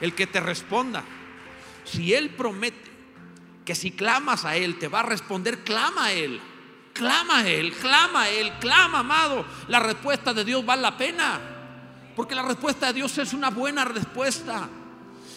el 0.01 0.15
que 0.15 0.27
te 0.27 0.41
responda. 0.41 1.05
Si 1.85 2.13
Él 2.13 2.31
promete 2.31 2.90
que 3.71 3.77
si 3.77 3.93
clamas 3.93 4.45
a 4.45 4.57
Él 4.57 4.81
te 4.81 4.89
va 4.89 4.99
a 4.99 5.05
responder, 5.05 5.63
clama 5.63 6.07
a 6.07 6.13
Él. 6.13 6.41
Clama 6.93 7.47
Él, 7.47 7.73
clama 7.75 8.29
Él, 8.29 8.53
clama, 8.59 8.99
amado. 8.99 9.45
La 9.69 9.79
respuesta 9.79 10.35
de 10.35 10.45
Dios 10.45 10.67
vale 10.67 10.83
la 10.83 10.97
pena. 10.97 11.39
Porque 12.17 12.35
la 12.35 12.43
respuesta 12.43 12.89
de 12.89 12.95
Dios 12.95 13.17
es 13.19 13.33
una 13.33 13.51
buena 13.51 13.85
respuesta. 13.85 14.69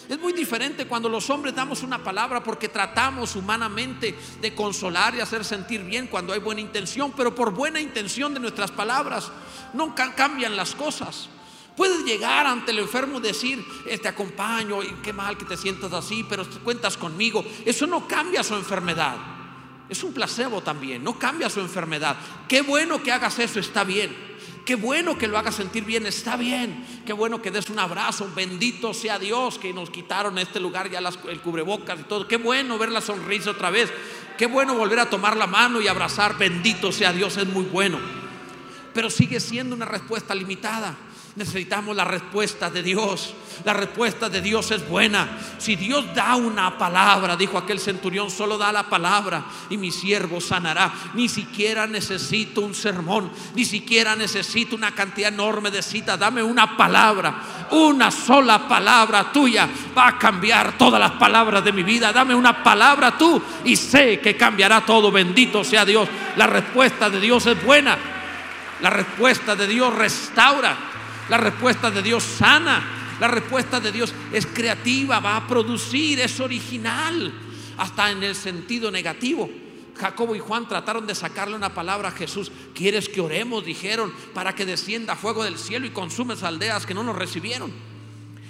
Es 0.08 0.18
muy 0.18 0.32
diferente 0.32 0.88
cuando 0.88 1.08
los 1.08 1.30
hombres 1.30 1.54
damos 1.54 1.84
una 1.84 2.02
palabra 2.02 2.42
porque 2.42 2.68
tratamos 2.68 3.36
humanamente 3.36 4.18
de 4.40 4.52
consolar 4.52 5.14
y 5.14 5.20
hacer 5.20 5.44
sentir 5.44 5.84
bien 5.84 6.08
cuando 6.08 6.32
hay 6.32 6.40
buena 6.40 6.60
intención, 6.60 7.12
pero 7.12 7.36
por 7.36 7.52
buena 7.52 7.80
intención 7.80 8.34
de 8.34 8.40
nuestras 8.40 8.72
palabras 8.72 9.30
no 9.74 9.94
cambian 9.94 10.56
las 10.56 10.74
cosas. 10.74 11.28
Puedes 11.76 12.04
llegar 12.04 12.46
ante 12.46 12.70
el 12.70 12.78
enfermo 12.78 13.18
y 13.18 13.22
decir, 13.22 13.64
eh, 13.86 13.98
te 13.98 14.08
acompaño 14.08 14.82
y 14.82 14.90
qué 15.02 15.12
mal 15.12 15.36
que 15.36 15.44
te 15.44 15.56
sientas 15.56 15.92
así, 15.92 16.24
pero 16.28 16.44
cuentas 16.62 16.96
conmigo. 16.96 17.44
Eso 17.64 17.86
no 17.86 18.06
cambia 18.06 18.44
su 18.44 18.54
enfermedad. 18.54 19.16
Es 19.88 20.02
un 20.02 20.14
placebo 20.14 20.60
también, 20.60 21.02
no 21.02 21.18
cambia 21.18 21.50
su 21.50 21.60
enfermedad. 21.60 22.16
Qué 22.48 22.62
bueno 22.62 23.02
que 23.02 23.12
hagas 23.12 23.38
eso, 23.38 23.60
está 23.60 23.84
bien. 23.84 24.34
Qué 24.64 24.76
bueno 24.76 25.18
que 25.18 25.28
lo 25.28 25.36
hagas 25.36 25.56
sentir 25.56 25.84
bien, 25.84 26.06
está 26.06 26.36
bien. 26.36 26.86
Qué 27.04 27.12
bueno 27.12 27.42
que 27.42 27.50
des 27.50 27.68
un 27.68 27.78
abrazo, 27.78 28.30
bendito 28.34 28.94
sea 28.94 29.18
Dios 29.18 29.58
que 29.58 29.74
nos 29.74 29.90
quitaron 29.90 30.38
este 30.38 30.58
lugar 30.58 30.88
ya 30.90 31.00
el 31.00 31.40
cubrebocas 31.40 32.00
y 32.00 32.04
todo. 32.04 32.26
Qué 32.26 32.38
bueno 32.38 32.78
ver 32.78 32.90
la 32.90 33.02
sonrisa 33.02 33.50
otra 33.50 33.70
vez. 33.70 33.92
Qué 34.38 34.46
bueno 34.46 34.74
volver 34.74 35.00
a 35.00 35.10
tomar 35.10 35.36
la 35.36 35.46
mano 35.46 35.80
y 35.82 35.88
abrazar, 35.88 36.38
bendito 36.38 36.92
sea 36.92 37.12
Dios, 37.12 37.36
es 37.36 37.46
muy 37.46 37.64
bueno. 37.64 37.98
Pero 38.94 39.10
sigue 39.10 39.38
siendo 39.38 39.76
una 39.76 39.84
respuesta 39.84 40.34
limitada. 40.34 40.96
Necesitamos 41.36 41.96
la 41.96 42.04
respuesta 42.04 42.70
de 42.70 42.80
Dios. 42.80 43.34
La 43.64 43.72
respuesta 43.72 44.28
de 44.28 44.40
Dios 44.40 44.70
es 44.70 44.88
buena. 44.88 45.28
Si 45.58 45.74
Dios 45.74 46.14
da 46.14 46.36
una 46.36 46.78
palabra, 46.78 47.36
dijo 47.36 47.58
aquel 47.58 47.80
centurión, 47.80 48.30
solo 48.30 48.56
da 48.56 48.70
la 48.70 48.84
palabra 48.84 49.44
y 49.68 49.76
mi 49.76 49.90
siervo 49.90 50.40
sanará. 50.40 50.92
Ni 51.14 51.28
siquiera 51.28 51.88
necesito 51.88 52.60
un 52.60 52.72
sermón, 52.72 53.32
ni 53.56 53.64
siquiera 53.64 54.14
necesito 54.14 54.76
una 54.76 54.94
cantidad 54.94 55.32
enorme 55.32 55.72
de 55.72 55.82
citas. 55.82 56.18
Dame 56.20 56.40
una 56.40 56.76
palabra, 56.76 57.42
una 57.72 58.12
sola 58.12 58.68
palabra 58.68 59.32
tuya 59.32 59.68
va 59.96 60.08
a 60.08 60.18
cambiar 60.18 60.78
todas 60.78 61.00
las 61.00 61.12
palabras 61.12 61.64
de 61.64 61.72
mi 61.72 61.82
vida. 61.82 62.12
Dame 62.12 62.34
una 62.34 62.62
palabra 62.62 63.18
tú 63.18 63.42
y 63.64 63.74
sé 63.74 64.20
que 64.20 64.36
cambiará 64.36 64.84
todo. 64.86 65.10
Bendito 65.10 65.64
sea 65.64 65.84
Dios. 65.84 66.08
La 66.36 66.46
respuesta 66.46 67.10
de 67.10 67.18
Dios 67.18 67.44
es 67.46 67.64
buena. 67.64 67.98
La 68.80 68.90
respuesta 68.90 69.56
de 69.56 69.66
Dios 69.66 69.92
restaura. 69.94 70.93
La 71.28 71.38
respuesta 71.38 71.90
de 71.90 72.02
Dios 72.02 72.22
sana. 72.22 73.00
La 73.20 73.28
respuesta 73.28 73.78
de 73.78 73.92
Dios 73.92 74.12
es 74.32 74.46
creativa, 74.46 75.20
va 75.20 75.36
a 75.36 75.46
producir, 75.46 76.18
es 76.18 76.40
original, 76.40 77.32
hasta 77.78 78.10
en 78.10 78.22
el 78.24 78.34
sentido 78.34 78.90
negativo. 78.90 79.48
Jacobo 79.96 80.34
y 80.34 80.40
Juan 80.40 80.68
trataron 80.68 81.06
de 81.06 81.14
sacarle 81.14 81.54
una 81.54 81.72
palabra 81.72 82.08
a 82.08 82.12
Jesús. 82.12 82.50
¿Quieres 82.74 83.08
que 83.08 83.20
oremos? 83.20 83.64
Dijeron, 83.64 84.12
para 84.34 84.54
que 84.54 84.66
descienda 84.66 85.14
fuego 85.14 85.44
del 85.44 85.58
cielo 85.58 85.86
y 85.86 85.90
consume 85.90 86.34
aldeas 86.42 86.86
que 86.86 86.94
no 86.94 87.04
nos 87.04 87.14
recibieron. 87.14 87.72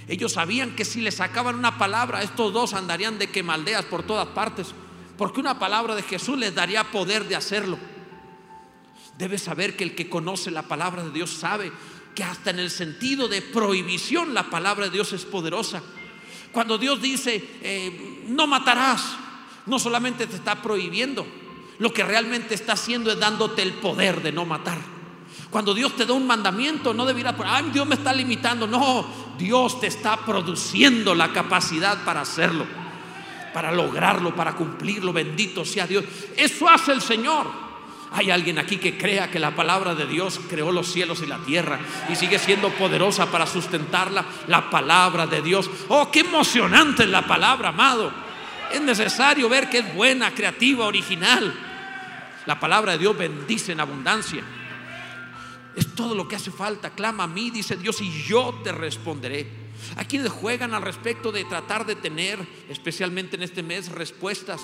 Ellos 0.08 0.32
sabían 0.32 0.74
que 0.74 0.84
si 0.84 1.00
le 1.00 1.10
sacaban 1.10 1.56
una 1.56 1.78
palabra, 1.78 2.22
estos 2.22 2.52
dos 2.52 2.72
andarían 2.72 3.18
de 3.18 3.28
quemaldeas 3.28 3.84
por 3.84 4.02
todas 4.02 4.28
partes, 4.28 4.68
porque 5.18 5.40
una 5.40 5.58
palabra 5.58 5.94
de 5.94 6.02
Jesús 6.02 6.38
les 6.38 6.54
daría 6.54 6.84
poder 6.84 7.28
de 7.28 7.36
hacerlo. 7.36 7.78
Debes 9.18 9.42
saber 9.42 9.76
que 9.76 9.84
el 9.84 9.94
que 9.94 10.08
conoce 10.08 10.50
la 10.50 10.62
palabra 10.62 11.04
de 11.04 11.10
Dios 11.10 11.30
sabe 11.30 11.70
que 12.14 12.24
hasta 12.24 12.50
en 12.50 12.58
el 12.58 12.70
sentido 12.70 13.28
de 13.28 13.42
prohibición 13.42 14.34
la 14.34 14.48
palabra 14.50 14.86
de 14.86 14.92
Dios 14.92 15.12
es 15.12 15.24
poderosa. 15.24 15.82
Cuando 16.52 16.78
Dios 16.78 17.02
dice, 17.02 17.44
eh, 17.62 18.24
no 18.28 18.46
matarás, 18.46 19.16
no 19.66 19.78
solamente 19.78 20.26
te 20.26 20.36
está 20.36 20.62
prohibiendo, 20.62 21.26
lo 21.78 21.92
que 21.92 22.04
realmente 22.04 22.54
está 22.54 22.74
haciendo 22.74 23.10
es 23.10 23.18
dándote 23.18 23.62
el 23.62 23.74
poder 23.74 24.22
de 24.22 24.32
no 24.32 24.44
matar. 24.44 24.78
Cuando 25.50 25.74
Dios 25.74 25.94
te 25.96 26.06
da 26.06 26.14
un 26.14 26.26
mandamiento, 26.26 26.94
no 26.94 27.04
debiera, 27.04 27.34
ay, 27.44 27.70
Dios 27.72 27.86
me 27.86 27.94
está 27.94 28.12
limitando. 28.12 28.66
No, 28.66 29.06
Dios 29.38 29.80
te 29.80 29.86
está 29.86 30.16
produciendo 30.16 31.14
la 31.14 31.32
capacidad 31.32 32.04
para 32.04 32.22
hacerlo, 32.22 32.66
para 33.52 33.70
lograrlo, 33.72 34.34
para 34.34 34.54
cumplirlo. 34.54 35.12
Bendito 35.12 35.64
sea 35.64 35.86
Dios. 35.86 36.04
Eso 36.36 36.68
hace 36.68 36.92
el 36.92 37.00
Señor. 37.00 37.63
Hay 38.16 38.30
alguien 38.30 38.60
aquí 38.60 38.76
que 38.76 38.96
crea 38.96 39.28
que 39.28 39.40
la 39.40 39.56
palabra 39.56 39.96
de 39.96 40.06
Dios 40.06 40.40
creó 40.48 40.70
los 40.70 40.92
cielos 40.92 41.20
y 41.22 41.26
la 41.26 41.38
tierra 41.38 41.80
y 42.08 42.14
sigue 42.14 42.38
siendo 42.38 42.70
poderosa 42.70 43.28
para 43.28 43.44
sustentarla. 43.44 44.24
La 44.46 44.70
palabra 44.70 45.26
de 45.26 45.42
Dios. 45.42 45.68
Oh, 45.88 46.12
qué 46.12 46.20
emocionante 46.20 47.02
es 47.02 47.08
la 47.08 47.26
palabra, 47.26 47.70
amado. 47.70 48.12
Es 48.72 48.80
necesario 48.80 49.48
ver 49.48 49.68
que 49.68 49.78
es 49.78 49.94
buena, 49.94 50.32
creativa, 50.32 50.86
original. 50.86 51.52
La 52.46 52.60
palabra 52.60 52.92
de 52.92 52.98
Dios 52.98 53.18
bendice 53.18 53.72
en 53.72 53.80
abundancia. 53.80 54.44
Es 55.74 55.92
todo 55.96 56.14
lo 56.14 56.28
que 56.28 56.36
hace 56.36 56.52
falta. 56.52 56.90
Clama 56.90 57.24
a 57.24 57.28
mí, 57.28 57.50
dice 57.50 57.76
Dios, 57.76 58.00
y 58.00 58.22
yo 58.22 58.60
te 58.62 58.70
responderé. 58.70 59.50
Hay 59.96 60.04
quienes 60.04 60.30
juegan 60.30 60.72
al 60.72 60.82
respecto 60.82 61.32
de 61.32 61.44
tratar 61.46 61.84
de 61.84 61.96
tener, 61.96 62.38
especialmente 62.68 63.34
en 63.34 63.42
este 63.42 63.64
mes, 63.64 63.90
respuestas 63.90 64.60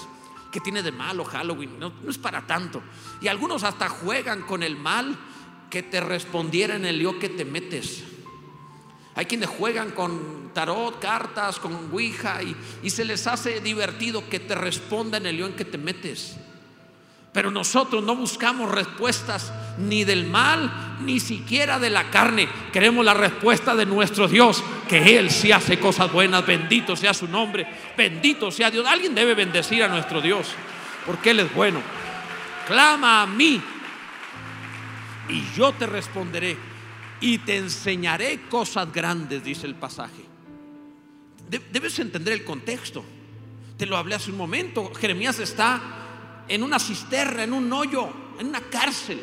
que 0.51 0.61
tiene 0.61 0.83
de 0.83 0.93
malo 0.93 1.25
Halloween. 1.25 1.79
No, 1.79 1.93
no 2.03 2.11
es 2.11 2.19
para 2.19 2.47
tanto. 2.47 2.83
Y 3.21 3.29
algunos 3.29 3.63
hasta 3.65 3.89
juegan 3.89 4.43
con 4.43 4.63
el 4.63 4.77
mal 4.77 5.17
que 5.71 5.83
te 5.83 6.01
respondiera 6.01 6.77
en 6.77 6.85
el 6.85 6.99
lío 6.99 7.19
que 7.19 7.29
te 7.29 7.45
metes. 7.45 8.05
Hay 9.15 9.27
quienes 9.27 9.49
juegan 9.49 9.91
con 9.91 10.51
tarot, 10.55 11.01
cartas, 11.01 11.59
con 11.59 11.91
Ouija 11.93 12.43
y, 12.43 12.57
y 12.83 12.91
se 12.91 13.05
les 13.05 13.27
hace 13.27 13.61
divertido 13.61 14.29
que 14.29 14.41
te 14.41 14.55
responda 14.55 15.19
en 15.19 15.27
el 15.27 15.37
lío 15.37 15.47
en 15.47 15.55
que 15.55 15.65
te 15.65 15.79
metes. 15.79 16.37
Pero 17.33 17.51
nosotros 17.51 18.03
no 18.03 18.17
buscamos 18.17 18.71
respuestas 18.71 19.53
ni 19.79 20.05
del 20.05 20.27
mal, 20.27 20.90
ni 21.01 21.21
siquiera 21.21 21.79
de 21.79 21.91
la 21.91 22.11
carne. 22.11 22.49
Queremos 22.73 23.05
la 23.05 23.15
respuesta 23.15 23.75
de 23.75 23.87
nuestro 23.87 24.29
Dios, 24.29 24.63
que 24.89 25.19
Él 25.19 25.31
sí 25.31 25.53
hace 25.53 25.79
cosas 25.79 26.13
buenas. 26.13 26.47
Bendito 26.47 26.97
sea 26.97 27.15
su 27.15 27.29
nombre, 27.29 27.67
bendito 27.97 28.51
sea 28.51 28.71
Dios. 28.71 28.87
Alguien 28.87 29.15
debe 29.15 29.35
bendecir 29.35 29.83
a 29.83 29.89
nuestro 29.89 30.21
Dios, 30.21 30.49
porque 31.07 31.31
Él 31.31 31.41
es 31.41 31.55
bueno. 31.55 31.81
Clama 32.67 33.23
a 33.23 33.27
mí 33.27 33.61
y 35.29 35.45
yo 35.57 35.73
te 35.73 35.87
responderé 35.87 36.57
y 37.21 37.39
te 37.39 37.57
enseñaré 37.57 38.43
cosas 38.49 38.93
grandes, 38.93 39.45
dice 39.45 39.67
el 39.67 39.75
pasaje. 39.75 40.25
Debes 41.49 41.99
entender 41.99 42.33
el 42.35 42.45
contexto. 42.45 43.05
Te 43.77 43.87
lo 43.87 43.97
hablé 43.97 44.15
hace 44.15 44.31
un 44.31 44.37
momento. 44.37 44.93
Jeremías 44.95 45.39
está 45.41 46.45
en 46.47 46.63
una 46.63 46.79
cisterna, 46.79 47.45
en 47.45 47.53
un 47.53 47.73
hoyo, 47.73 48.09
en 48.39 48.49
una 48.49 48.61
cárcel. 48.61 49.21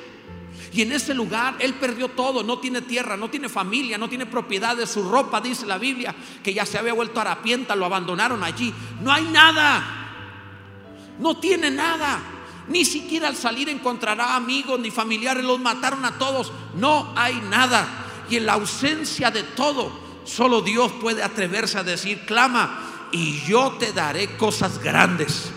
Y 0.73 0.81
en 0.81 0.91
ese 0.91 1.13
lugar 1.13 1.55
él 1.59 1.75
perdió 1.75 2.09
todo, 2.09 2.43
no 2.43 2.59
tiene 2.59 2.81
tierra, 2.81 3.17
no 3.17 3.29
tiene 3.29 3.49
familia, 3.49 3.97
no 3.97 4.09
tiene 4.09 4.25
propiedades, 4.25 4.89
su 4.89 5.09
ropa, 5.09 5.41
dice 5.41 5.65
la 5.65 5.77
Biblia, 5.77 6.15
que 6.43 6.53
ya 6.53 6.65
se 6.65 6.77
había 6.77 6.93
vuelto 6.93 7.19
harapienta, 7.19 7.75
lo 7.75 7.85
abandonaron 7.85 8.43
allí. 8.43 8.73
No 9.01 9.11
hay 9.11 9.23
nada, 9.25 9.83
no 11.19 11.37
tiene 11.37 11.71
nada. 11.71 12.21
Ni 12.67 12.83
siquiera 12.83 13.29
al 13.29 13.35
salir 13.35 13.69
encontrará 13.69 14.35
amigos 14.35 14.79
ni 14.79 14.91
familiares, 14.91 15.43
los 15.43 15.59
mataron 15.59 16.03
a 16.03 16.17
todos. 16.17 16.51
No 16.75 17.13
hay 17.15 17.35
nada. 17.49 17.87
Y 18.29 18.35
en 18.35 18.45
la 18.45 18.53
ausencia 18.53 19.31
de 19.31 19.43
todo, 19.43 19.91
solo 20.25 20.61
Dios 20.61 20.91
puede 20.99 21.23
atreverse 21.23 21.77
a 21.77 21.83
decir, 21.83 22.25
clama 22.25 23.09
y 23.11 23.39
yo 23.45 23.77
te 23.79 23.93
daré 23.93 24.35
cosas 24.37 24.79
grandes. 24.79 25.51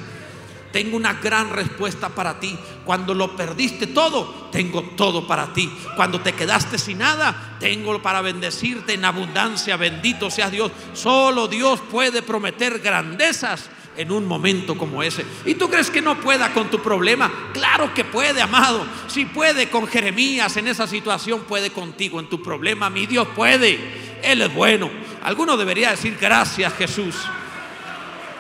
Tengo 0.73 0.97
una 0.97 1.15
gran 1.15 1.51
respuesta 1.51 2.09
para 2.11 2.39
ti. 2.39 2.57
Cuando 2.85 3.15
lo 3.15 3.37
perdiste 3.37 3.89
todo, 3.89 4.49
tengo 4.53 4.83
todo 4.97 5.27
para 5.27 5.53
ti. 5.53 5.71
Cuando 5.97 6.21
te 6.21 6.33
quedaste 6.33 6.79
sin 6.79 6.99
nada, 6.99 7.57
tengo 7.59 8.01
para 8.01 8.21
bendecirte 8.21 8.95
en 8.95 9.05
abundancia. 9.05 9.77
Bendito 9.77 10.31
sea 10.31 10.51
Dios. 10.51 10.71
Solo 10.93 11.49
Dios 11.49 11.81
puede 11.91 12.23
prometer 12.23 12.79
grandezas 12.79 13.69
en 13.97 14.13
un 14.13 14.27
momento 14.27 14.79
como 14.79 15.03
ese. 15.03 15.27
¿Y 15.45 15.55
tú 15.55 15.69
crees 15.69 15.91
que 15.91 16.01
no 16.01 16.21
pueda 16.21 16.53
con 16.53 16.71
tu 16.71 16.81
problema? 16.81 17.51
Claro 17.53 17.93
que 17.93 18.05
puede, 18.05 18.41
amado. 18.41 18.87
Si 19.09 19.25
puede 19.25 19.69
con 19.69 19.87
Jeremías 19.87 20.57
en 20.57 20.69
esa 20.69 20.87
situación, 20.87 21.41
puede 21.41 21.71
contigo 21.71 22.21
en 22.21 22.29
tu 22.29 22.43
problema. 22.43 22.91
Mi 22.91 23.07
Dios 23.07 23.29
puede. 23.35 23.79
Él 24.23 24.43
es 24.43 24.55
bueno. 24.55 24.91
Alguno 25.23 25.57
debería 25.57 25.91
decir 25.91 26.17
gracias 26.21 26.73
Jesús. 26.75 27.17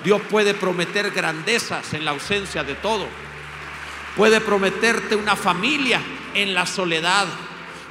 Dios 0.04 0.20
puede 0.30 0.54
prometer 0.54 1.10
grandezas 1.10 1.92
en 1.94 2.04
la 2.04 2.12
ausencia 2.12 2.64
de 2.64 2.74
todo. 2.74 3.06
Puede 4.16 4.40
prometerte 4.40 5.14
una 5.16 5.36
familia 5.36 6.00
en 6.34 6.54
la 6.54 6.66
soledad. 6.66 7.26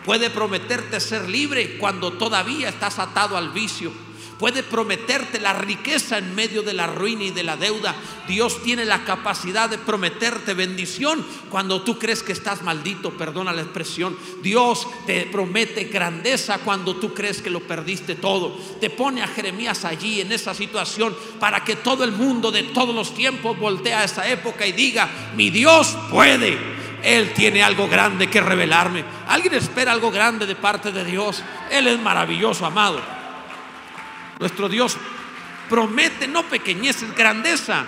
Puede 0.05 0.29
prometerte 0.29 0.99
ser 0.99 1.29
libre 1.29 1.77
cuando 1.77 2.13
todavía 2.13 2.69
estás 2.69 2.99
atado 2.99 3.37
al 3.37 3.49
vicio 3.49 3.91
puede 4.39 4.63
prometerte 4.63 5.39
la 5.39 5.53
riqueza 5.53 6.17
en 6.17 6.33
medio 6.33 6.63
de 6.63 6.73
la 6.73 6.87
ruina 6.87 7.25
y 7.25 7.31
de 7.31 7.43
la 7.43 7.57
deuda. 7.57 7.93
Dios 8.27 8.63
tiene 8.63 8.85
la 8.85 9.03
capacidad 9.03 9.69
de 9.69 9.77
prometerte 9.77 10.53
bendición 10.53 11.25
cuando 11.49 11.81
tú 11.81 11.99
crees 11.99 12.23
que 12.23 12.31
estás 12.31 12.63
maldito, 12.63 13.11
perdona 13.11 13.51
la 13.51 13.61
expresión. 13.61 14.17
Dios 14.41 14.87
te 15.05 15.25
promete 15.25 15.83
grandeza 15.85 16.59
cuando 16.59 16.95
tú 16.95 17.13
crees 17.13 17.41
que 17.41 17.49
lo 17.49 17.59
perdiste 17.59 18.15
todo. 18.15 18.57
Te 18.79 18.89
pone 18.89 19.21
a 19.21 19.27
Jeremías 19.27 19.83
allí 19.83 20.21
en 20.21 20.31
esa 20.31 20.53
situación 20.53 21.15
para 21.39 21.63
que 21.65 21.75
todo 21.75 22.05
el 22.05 22.13
mundo 22.13 22.49
de 22.49 22.63
todos 22.63 22.95
los 22.95 23.13
tiempos 23.13 23.59
voltee 23.59 23.93
a 23.93 24.05
esa 24.05 24.27
época 24.29 24.65
y 24.65 24.71
diga, 24.71 25.09
mi 25.35 25.49
Dios 25.49 25.97
puede. 26.09 26.57
Él 27.03 27.33
tiene 27.33 27.61
algo 27.61 27.87
grande 27.87 28.29
que 28.29 28.41
revelarme. 28.41 29.03
Alguien 29.27 29.53
espera 29.53 29.91
algo 29.91 30.11
grande 30.11 30.45
de 30.45 30.55
parte 30.55 30.91
de 30.91 31.03
Dios. 31.03 31.43
Él 31.71 31.87
es 31.87 31.99
maravilloso, 31.99 32.65
amado. 32.65 33.18
Nuestro 34.39 34.69
Dios 34.69 34.97
promete 35.69 36.27
no 36.27 36.43
pequeñeces, 36.43 37.13
grandeza. 37.15 37.85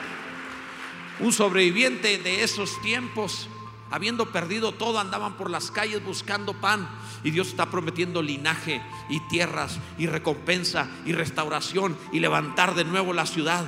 Un 1.19 1.31
sobreviviente 1.31 2.17
de 2.17 2.43
esos 2.43 2.81
tiempos, 2.81 3.47
habiendo 3.89 4.31
perdido 4.31 4.73
todo, 4.73 4.99
andaban 4.99 5.37
por 5.37 5.49
las 5.49 5.71
calles 5.71 6.03
buscando 6.03 6.53
pan. 6.53 6.89
Y 7.23 7.31
Dios 7.31 7.47
está 7.47 7.71
prometiendo 7.71 8.21
linaje 8.21 8.81
y 9.09 9.19
tierras 9.29 9.79
y 9.97 10.07
recompensa 10.07 10.89
y 11.05 11.13
restauración 11.13 11.97
y 12.11 12.19
levantar 12.19 12.75
de 12.75 12.83
nuevo 12.83 13.13
la 13.13 13.25
ciudad. 13.25 13.65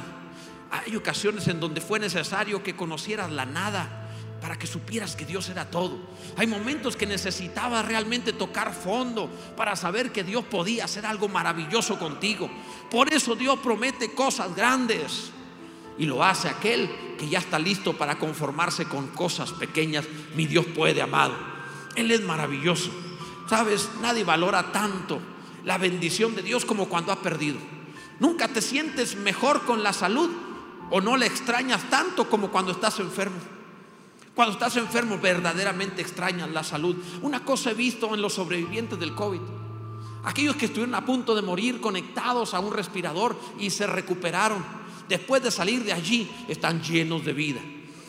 Hay 0.70 0.96
ocasiones 0.96 1.48
en 1.48 1.60
donde 1.60 1.80
fue 1.80 2.00
necesario 2.00 2.64
que 2.64 2.76
conocieras 2.76 3.32
la 3.32 3.46
nada 3.46 4.03
para 4.44 4.60
que 4.60 4.68
supieras 4.68 5.16
que 5.16 5.26
Dios 5.26 5.48
era 5.48 5.72
todo. 5.72 5.98
Hay 6.36 6.48
momentos 6.48 6.98
que 6.98 7.06
necesitaba 7.06 7.82
realmente 7.82 8.34
tocar 8.34 8.74
fondo 8.74 9.30
para 9.56 9.78
saber 9.78 10.12
que 10.12 10.26
Dios 10.26 10.44
podía 10.44 10.84
hacer 10.84 11.06
algo 11.06 11.30
maravilloso 11.30 11.98
contigo. 11.98 12.50
Por 12.92 13.14
eso 13.14 13.36
Dios 13.36 13.58
promete 13.60 14.14
cosas 14.14 14.54
grandes 14.54 15.32
y 15.98 16.06
lo 16.06 16.26
hace 16.26 16.50
aquel 16.50 16.92
que 17.18 17.30
ya 17.30 17.40
está 17.40 17.58
listo 17.58 17.94
para 17.94 18.20
conformarse 18.20 18.84
con 18.84 19.08
cosas 19.08 19.54
pequeñas. 19.54 20.04
Mi 20.36 20.46
Dios 20.46 20.66
puede, 20.76 21.02
amado. 21.02 21.36
Él 21.96 22.12
es 22.12 22.22
maravilloso. 22.22 22.92
Sabes, 23.50 23.92
nadie 24.02 24.26
valora 24.26 24.74
tanto 24.74 25.22
la 25.64 25.78
bendición 25.78 26.36
de 26.36 26.42
Dios 26.42 26.66
como 26.66 26.90
cuando 26.90 27.14
ha 27.14 27.22
perdido. 27.22 27.60
Nunca 28.20 28.50
te 28.50 28.62
sientes 28.62 29.16
mejor 29.16 29.64
con 29.64 29.84
la 29.84 29.94
salud 29.94 30.30
o 30.90 31.00
no 31.00 31.16
le 31.16 31.28
extrañas 31.28 31.90
tanto 31.90 32.30
como 32.30 32.52
cuando 32.52 32.74
estás 32.74 33.00
enfermo. 33.00 33.54
Cuando 34.36 34.54
estás 34.54 34.76
enfermo, 34.78 35.20
verdaderamente 35.20 36.02
extrañas 36.02 36.50
la 36.50 36.64
salud. 36.64 36.96
Una 37.22 37.46
cosa 37.46 37.72
he 37.72 37.76
visto 37.76 38.14
en 38.14 38.22
los 38.22 38.34
sobrevivientes 38.34 39.00
del 39.00 39.14
COVID. 39.14 39.42
Aquellos 40.24 40.56
que 40.56 40.66
estuvieron 40.66 40.96
a 40.96 41.06
punto 41.06 41.36
de 41.36 41.42
morir 41.42 41.82
conectados 41.82 42.54
a 42.54 42.60
un 42.60 42.74
respirador 42.74 43.38
y 43.60 43.70
se 43.70 43.86
recuperaron. 43.86 44.64
Después 45.08 45.44
de 45.44 45.52
salir 45.52 45.84
de 45.84 45.94
allí, 45.94 46.32
están 46.48 46.82
llenos 46.82 47.24
de 47.26 47.34
vida 47.34 47.62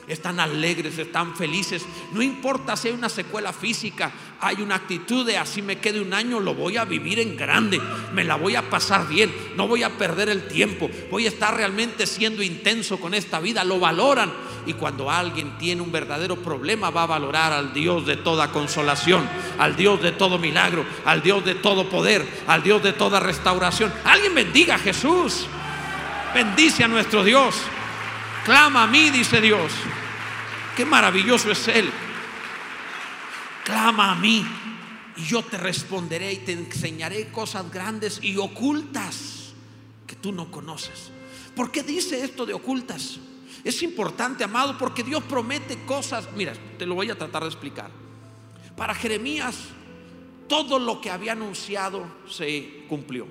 están 0.08 0.40
alegres, 0.40 0.98
están 0.98 1.34
felices. 1.36 1.84
No 2.12 2.22
importa 2.22 2.76
si 2.76 2.88
hay 2.88 2.94
una 2.94 3.08
secuela 3.08 3.52
física, 3.52 4.12
hay 4.40 4.60
una 4.60 4.74
actitud 4.76 5.26
de 5.26 5.38
así 5.38 5.62
me 5.62 5.78
quede 5.78 6.00
un 6.00 6.12
año, 6.12 6.40
lo 6.40 6.54
voy 6.54 6.76
a 6.76 6.84
vivir 6.84 7.18
en 7.18 7.36
grande, 7.36 7.80
me 8.12 8.24
la 8.24 8.36
voy 8.36 8.56
a 8.56 8.68
pasar 8.68 9.08
bien, 9.08 9.34
no 9.56 9.66
voy 9.66 9.82
a 9.82 9.96
perder 9.96 10.28
el 10.28 10.46
tiempo, 10.48 10.90
voy 11.10 11.26
a 11.26 11.28
estar 11.28 11.56
realmente 11.56 12.06
siendo 12.06 12.42
intenso 12.42 13.00
con 13.00 13.14
esta 13.14 13.40
vida, 13.40 13.64
lo 13.64 13.80
valoran. 13.80 14.32
Y 14.66 14.74
cuando 14.74 15.10
alguien 15.10 15.58
tiene 15.58 15.82
un 15.82 15.92
verdadero 15.92 16.36
problema, 16.36 16.90
va 16.90 17.02
a 17.02 17.06
valorar 17.06 17.52
al 17.52 17.72
Dios 17.72 18.06
de 18.06 18.16
toda 18.16 18.50
consolación, 18.50 19.28
al 19.58 19.76
Dios 19.76 20.02
de 20.02 20.12
todo 20.12 20.38
milagro, 20.38 20.84
al 21.04 21.22
Dios 21.22 21.44
de 21.44 21.54
todo 21.54 21.88
poder, 21.88 22.26
al 22.46 22.62
Dios 22.62 22.82
de 22.82 22.92
toda 22.92 23.20
restauración. 23.20 23.92
Alguien 24.04 24.34
bendiga 24.34 24.76
a 24.76 24.78
Jesús, 24.78 25.46
bendice 26.34 26.84
a 26.84 26.88
nuestro 26.88 27.24
Dios. 27.24 27.56
Clama 28.44 28.82
a 28.82 28.86
mí, 28.86 29.10
dice 29.10 29.40
Dios. 29.40 29.72
Qué 30.76 30.84
maravilloso 30.84 31.50
es 31.50 31.66
Él. 31.68 31.90
Clama 33.64 34.12
a 34.12 34.14
mí 34.16 34.44
y 35.16 35.24
yo 35.24 35.42
te 35.42 35.56
responderé 35.56 36.32
y 36.34 36.36
te 36.38 36.52
enseñaré 36.52 37.28
cosas 37.28 37.70
grandes 37.70 38.18
y 38.22 38.36
ocultas 38.36 39.54
que 40.06 40.16
tú 40.16 40.32
no 40.32 40.50
conoces. 40.50 41.10
¿Por 41.56 41.70
qué 41.70 41.82
dice 41.82 42.22
esto 42.22 42.44
de 42.44 42.52
ocultas? 42.52 43.18
Es 43.62 43.82
importante, 43.82 44.44
amado, 44.44 44.76
porque 44.76 45.02
Dios 45.02 45.22
promete 45.22 45.78
cosas. 45.86 46.28
Mira, 46.36 46.52
te 46.78 46.84
lo 46.84 46.94
voy 46.94 47.10
a 47.10 47.16
tratar 47.16 47.42
de 47.42 47.48
explicar. 47.48 47.90
Para 48.76 48.94
Jeremías, 48.94 49.56
todo 50.48 50.78
lo 50.78 51.00
que 51.00 51.10
había 51.10 51.32
anunciado 51.32 52.04
se 52.28 52.84
cumplió. 52.88 53.26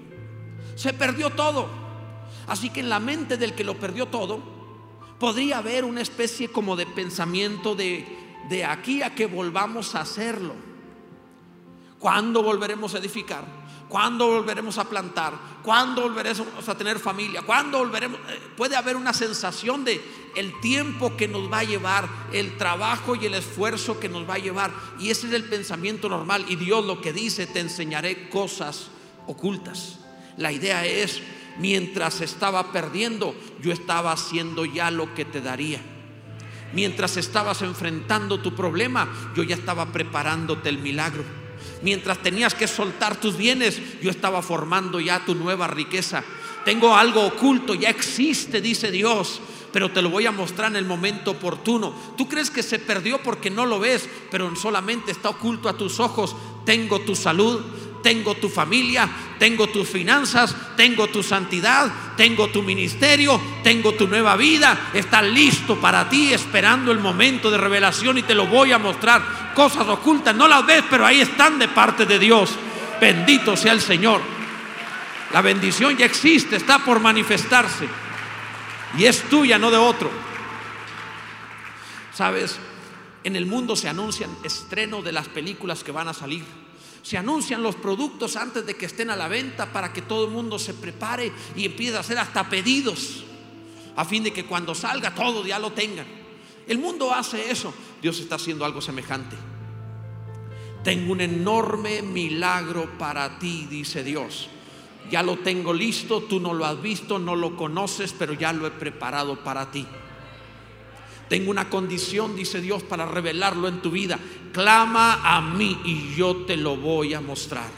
Se 0.75 0.93
perdió 0.93 1.29
todo. 1.29 1.69
Así 2.47 2.71
que 2.71 2.79
en 2.79 2.89
la 2.89 2.99
mente 2.99 3.37
del 3.37 3.53
que 3.53 3.63
lo 3.63 3.77
perdió 3.77 4.07
todo, 4.07 4.52
podría 5.23 5.59
haber 5.59 5.85
una 5.85 6.01
especie 6.01 6.49
como 6.49 6.75
de 6.75 6.85
pensamiento 6.85 7.75
de, 7.75 8.05
de 8.49 8.65
aquí 8.65 9.01
a 9.01 9.15
que 9.15 9.25
volvamos 9.25 9.95
a 9.95 10.01
hacerlo. 10.01 10.53
¿Cuándo 11.97 12.43
volveremos 12.43 12.93
a 12.93 12.97
edificar? 12.97 13.45
¿Cuándo 13.87 14.27
volveremos 14.27 14.77
a 14.77 14.83
plantar? 14.83 15.31
¿Cuándo 15.63 16.01
volveremos 16.01 16.67
a 16.67 16.77
tener 16.77 16.99
familia? 16.99 17.41
¿Cuándo 17.41 17.77
volveremos? 17.77 18.19
Eh, 18.19 18.37
puede 18.57 18.75
haber 18.75 18.97
una 18.97 19.13
sensación 19.13 19.85
de 19.85 20.01
el 20.35 20.59
tiempo 20.59 21.15
que 21.15 21.29
nos 21.29 21.49
va 21.49 21.59
a 21.59 21.63
llevar, 21.63 22.09
el 22.33 22.57
trabajo 22.57 23.15
y 23.15 23.25
el 23.25 23.35
esfuerzo 23.35 24.01
que 24.01 24.09
nos 24.09 24.29
va 24.29 24.33
a 24.33 24.39
llevar. 24.39 24.73
Y 24.99 25.09
ese 25.09 25.27
es 25.27 25.33
el 25.33 25.45
pensamiento 25.45 26.09
normal. 26.09 26.43
Y 26.49 26.57
Dios 26.57 26.83
lo 26.83 26.99
que 26.99 27.13
dice, 27.13 27.47
te 27.47 27.61
enseñaré 27.61 28.27
cosas 28.27 28.89
ocultas. 29.25 29.99
La 30.35 30.51
idea 30.51 30.85
es, 30.85 31.21
mientras 31.57 32.21
estaba 32.21 32.71
perdiendo, 32.71 33.35
yo 33.61 33.71
estaba 33.71 34.11
haciendo 34.11 34.65
ya 34.65 34.91
lo 34.91 35.13
que 35.13 35.25
te 35.25 35.41
daría. 35.41 35.81
Mientras 36.73 37.17
estabas 37.17 37.61
enfrentando 37.61 38.39
tu 38.39 38.55
problema, 38.55 39.07
yo 39.35 39.43
ya 39.43 39.55
estaba 39.55 39.91
preparándote 39.91 40.69
el 40.69 40.79
milagro. 40.79 41.23
Mientras 41.81 42.17
tenías 42.19 42.55
que 42.55 42.67
soltar 42.67 43.15
tus 43.17 43.37
bienes, 43.37 43.79
yo 44.01 44.09
estaba 44.09 44.41
formando 44.41 44.99
ya 44.99 45.23
tu 45.25 45.35
nueva 45.35 45.67
riqueza. 45.67 46.23
Tengo 46.65 46.95
algo 46.95 47.25
oculto, 47.25 47.73
ya 47.75 47.89
existe, 47.89 48.61
dice 48.61 48.89
Dios, 48.89 49.41
pero 49.71 49.91
te 49.91 50.01
lo 50.01 50.09
voy 50.09 50.25
a 50.25 50.31
mostrar 50.31 50.71
en 50.71 50.77
el 50.77 50.85
momento 50.85 51.31
oportuno. 51.31 51.93
Tú 52.17 52.27
crees 52.27 52.49
que 52.49 52.63
se 52.63 52.79
perdió 52.79 53.21
porque 53.21 53.49
no 53.49 53.65
lo 53.65 53.79
ves, 53.79 54.09
pero 54.31 54.55
solamente 54.55 55.11
está 55.11 55.29
oculto 55.29 55.67
a 55.67 55.77
tus 55.77 55.99
ojos. 55.99 56.35
Tengo 56.65 57.01
tu 57.01 57.15
salud, 57.15 57.61
tengo 58.01 58.35
tu 58.35 58.49
familia, 58.49 59.09
tengo 59.43 59.67
tus 59.67 59.89
finanzas, 59.89 60.55
tengo 60.77 61.07
tu 61.07 61.21
santidad, 61.21 61.91
tengo 62.15 62.47
tu 62.47 62.63
ministerio, 62.63 63.41
tengo 63.61 63.93
tu 63.93 64.07
nueva 64.07 64.37
vida. 64.37 64.91
Está 64.93 65.21
listo 65.21 65.81
para 65.81 66.07
ti, 66.07 66.31
esperando 66.31 66.93
el 66.93 66.99
momento 66.99 67.51
de 67.51 67.57
revelación 67.57 68.17
y 68.17 68.21
te 68.21 68.35
lo 68.35 68.47
voy 68.47 68.71
a 68.71 68.79
mostrar. 68.79 69.51
Cosas 69.53 69.85
ocultas, 69.89 70.33
no 70.33 70.47
las 70.47 70.65
ves, 70.65 70.85
pero 70.89 71.05
ahí 71.05 71.19
están 71.19 71.59
de 71.59 71.67
parte 71.67 72.05
de 72.05 72.19
Dios. 72.19 72.51
Bendito 73.01 73.57
sea 73.57 73.73
el 73.73 73.81
Señor. 73.81 74.21
La 75.33 75.41
bendición 75.41 75.97
ya 75.97 76.05
existe, 76.05 76.55
está 76.55 76.79
por 76.79 77.01
manifestarse. 77.01 77.85
Y 78.97 79.03
es 79.03 79.23
tuya, 79.23 79.59
no 79.59 79.71
de 79.71 79.77
otro. 79.77 80.09
Sabes, 82.13 82.57
en 83.25 83.35
el 83.35 83.45
mundo 83.45 83.75
se 83.75 83.89
anuncian 83.89 84.29
estreno 84.45 85.01
de 85.01 85.11
las 85.11 85.27
películas 85.27 85.83
que 85.83 85.91
van 85.91 86.07
a 86.07 86.13
salir 86.13 86.62
se 87.03 87.17
anuncian 87.17 87.61
los 87.61 87.75
productos 87.75 88.35
antes 88.35 88.65
de 88.65 88.75
que 88.75 88.87
estén 88.87 89.11
a 89.11 89.15
la 89.15 89.27
venta 89.27 89.71
para 89.71 89.93
que 89.93 90.01
todo 90.01 90.25
el 90.25 90.31
mundo 90.31 90.57
se 90.57 90.73
prepare 90.73 91.31
y 91.55 91.65
empiece 91.65 91.97
a 91.97 91.99
hacer 91.99 92.17
hasta 92.17 92.49
pedidos 92.49 93.25
a 93.95 94.05
fin 94.05 94.23
de 94.23 94.33
que 94.33 94.45
cuando 94.45 94.73
salga 94.73 95.13
todo 95.13 95.45
ya 95.45 95.59
lo 95.59 95.71
tengan. 95.71 96.07
El 96.67 96.79
mundo 96.79 97.13
hace 97.13 97.51
eso. 97.51 97.73
Dios 98.01 98.19
está 98.19 98.35
haciendo 98.35 98.65
algo 98.65 98.81
semejante. 98.81 99.35
Tengo 100.83 101.11
un 101.11 101.21
enorme 101.21 102.01
milagro 102.01 102.97
para 102.97 103.37
ti, 103.39 103.67
dice 103.69 104.03
Dios. 104.03 104.49
Ya 105.11 105.21
lo 105.21 105.37
tengo 105.37 105.73
listo, 105.73 106.21
tú 106.21 106.39
no 106.39 106.53
lo 106.53 106.65
has 106.65 106.81
visto, 106.81 107.19
no 107.19 107.35
lo 107.35 107.55
conoces, 107.55 108.15
pero 108.17 108.33
ya 108.33 108.53
lo 108.53 108.65
he 108.65 108.71
preparado 108.71 109.43
para 109.43 109.69
ti. 109.71 109.85
Tengo 111.33 111.49
una 111.49 111.67
condición, 111.67 112.35
dice 112.35 112.61
Dios, 112.61 112.83
para 112.83 113.07
revelarlo 113.07 113.67
en 113.67 113.81
tu 113.81 113.89
vida. 113.89 114.19
Clama 114.51 115.19
a 115.23 115.41
mí 115.41 115.79
y 115.83 116.13
yo 116.13 116.35
te 116.45 116.55
lo 116.55 116.75
voy 116.75 117.15
a 117.15 117.21
mostrar. 117.21 117.71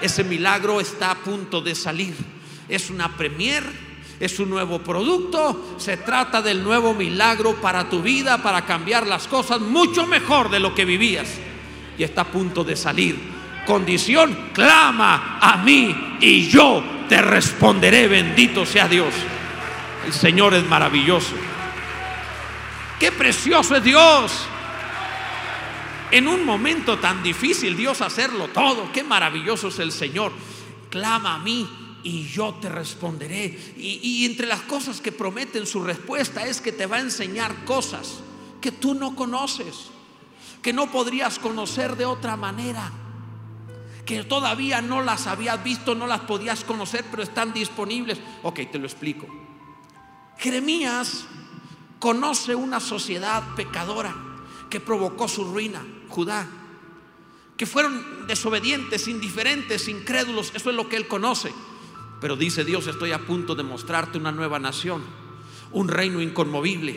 Ese 0.00 0.24
milagro 0.24 0.80
está 0.80 1.10
a 1.10 1.14
punto 1.14 1.60
de 1.60 1.74
salir. 1.74 2.14
Es 2.66 2.88
una 2.88 3.14
premier, 3.18 3.64
es 4.18 4.38
un 4.38 4.48
nuevo 4.48 4.78
producto. 4.78 5.74
Se 5.76 5.98
trata 5.98 6.40
del 6.40 6.64
nuevo 6.64 6.94
milagro 6.94 7.54
para 7.56 7.90
tu 7.90 8.00
vida, 8.00 8.42
para 8.42 8.64
cambiar 8.64 9.06
las 9.06 9.28
cosas 9.28 9.60
mucho 9.60 10.06
mejor 10.06 10.48
de 10.48 10.60
lo 10.60 10.74
que 10.74 10.86
vivías. 10.86 11.28
Y 11.98 12.02
está 12.02 12.22
a 12.22 12.32
punto 12.32 12.64
de 12.64 12.76
salir. 12.76 13.18
Condición, 13.66 14.52
clama 14.54 15.38
a 15.38 15.58
mí 15.58 16.16
y 16.18 16.48
yo 16.48 16.82
te 17.10 17.20
responderé. 17.20 18.08
Bendito 18.08 18.64
sea 18.64 18.88
Dios. 18.88 19.12
El 20.06 20.14
Señor 20.14 20.54
es 20.54 20.66
maravilloso. 20.66 21.34
Qué 23.04 23.12
precioso 23.12 23.76
es 23.76 23.84
Dios. 23.84 24.32
En 26.10 26.26
un 26.26 26.42
momento 26.42 26.98
tan 26.98 27.22
difícil, 27.22 27.76
Dios 27.76 28.00
hacerlo 28.00 28.48
todo. 28.48 28.90
Qué 28.92 29.04
maravilloso 29.04 29.68
es 29.68 29.78
el 29.78 29.92
Señor. 29.92 30.32
Clama 30.88 31.34
a 31.34 31.38
mí 31.38 31.68
y 32.02 32.26
yo 32.26 32.54
te 32.54 32.70
responderé. 32.70 33.74
Y, 33.76 34.24
entre 34.24 34.46
las 34.46 34.62
cosas 34.62 35.02
que 35.02 35.12
prometen 35.12 35.66
su 35.66 35.84
respuesta 35.84 36.46
es 36.46 36.62
que 36.62 36.72
te 36.72 36.86
va 36.86 36.96
a 36.96 37.00
enseñar 37.00 37.66
cosas 37.66 38.20
que 38.62 38.72
tú 38.72 38.94
no 38.94 39.14
conoces, 39.14 39.90
que 40.62 40.72
no 40.72 40.90
podrías 40.90 41.38
conocer 41.38 41.96
de 41.96 42.06
otra 42.06 42.38
manera, 42.38 42.90
que 44.06 44.24
todavía 44.24 44.80
no 44.80 45.02
las 45.02 45.26
habías 45.26 45.62
visto, 45.62 45.94
no 45.94 46.06
las 46.06 46.20
podías 46.20 46.64
conocer, 46.64 47.04
pero 47.10 47.22
están 47.22 47.52
disponibles. 47.52 48.18
Ok, 48.42 48.60
te 48.72 48.78
lo 48.78 48.86
explico. 48.86 49.26
Jeremías 50.38 51.26
conoce 51.98 52.54
una 52.54 52.80
sociedad 52.80 53.42
pecadora 53.54 54.14
que 54.70 54.80
provocó 54.80 55.28
su 55.28 55.44
ruina, 55.44 55.84
Judá, 56.08 56.46
que 57.56 57.66
fueron 57.66 58.26
desobedientes, 58.26 59.08
indiferentes, 59.08 59.88
incrédulos, 59.88 60.52
eso 60.54 60.70
es 60.70 60.76
lo 60.76 60.88
que 60.88 60.96
él 60.96 61.06
conoce. 61.06 61.52
Pero 62.20 62.36
dice 62.36 62.64
Dios, 62.64 62.86
estoy 62.86 63.12
a 63.12 63.18
punto 63.18 63.54
de 63.54 63.62
mostrarte 63.62 64.18
una 64.18 64.32
nueva 64.32 64.58
nación, 64.58 65.02
un 65.72 65.88
reino 65.88 66.20
inconmovible, 66.20 66.96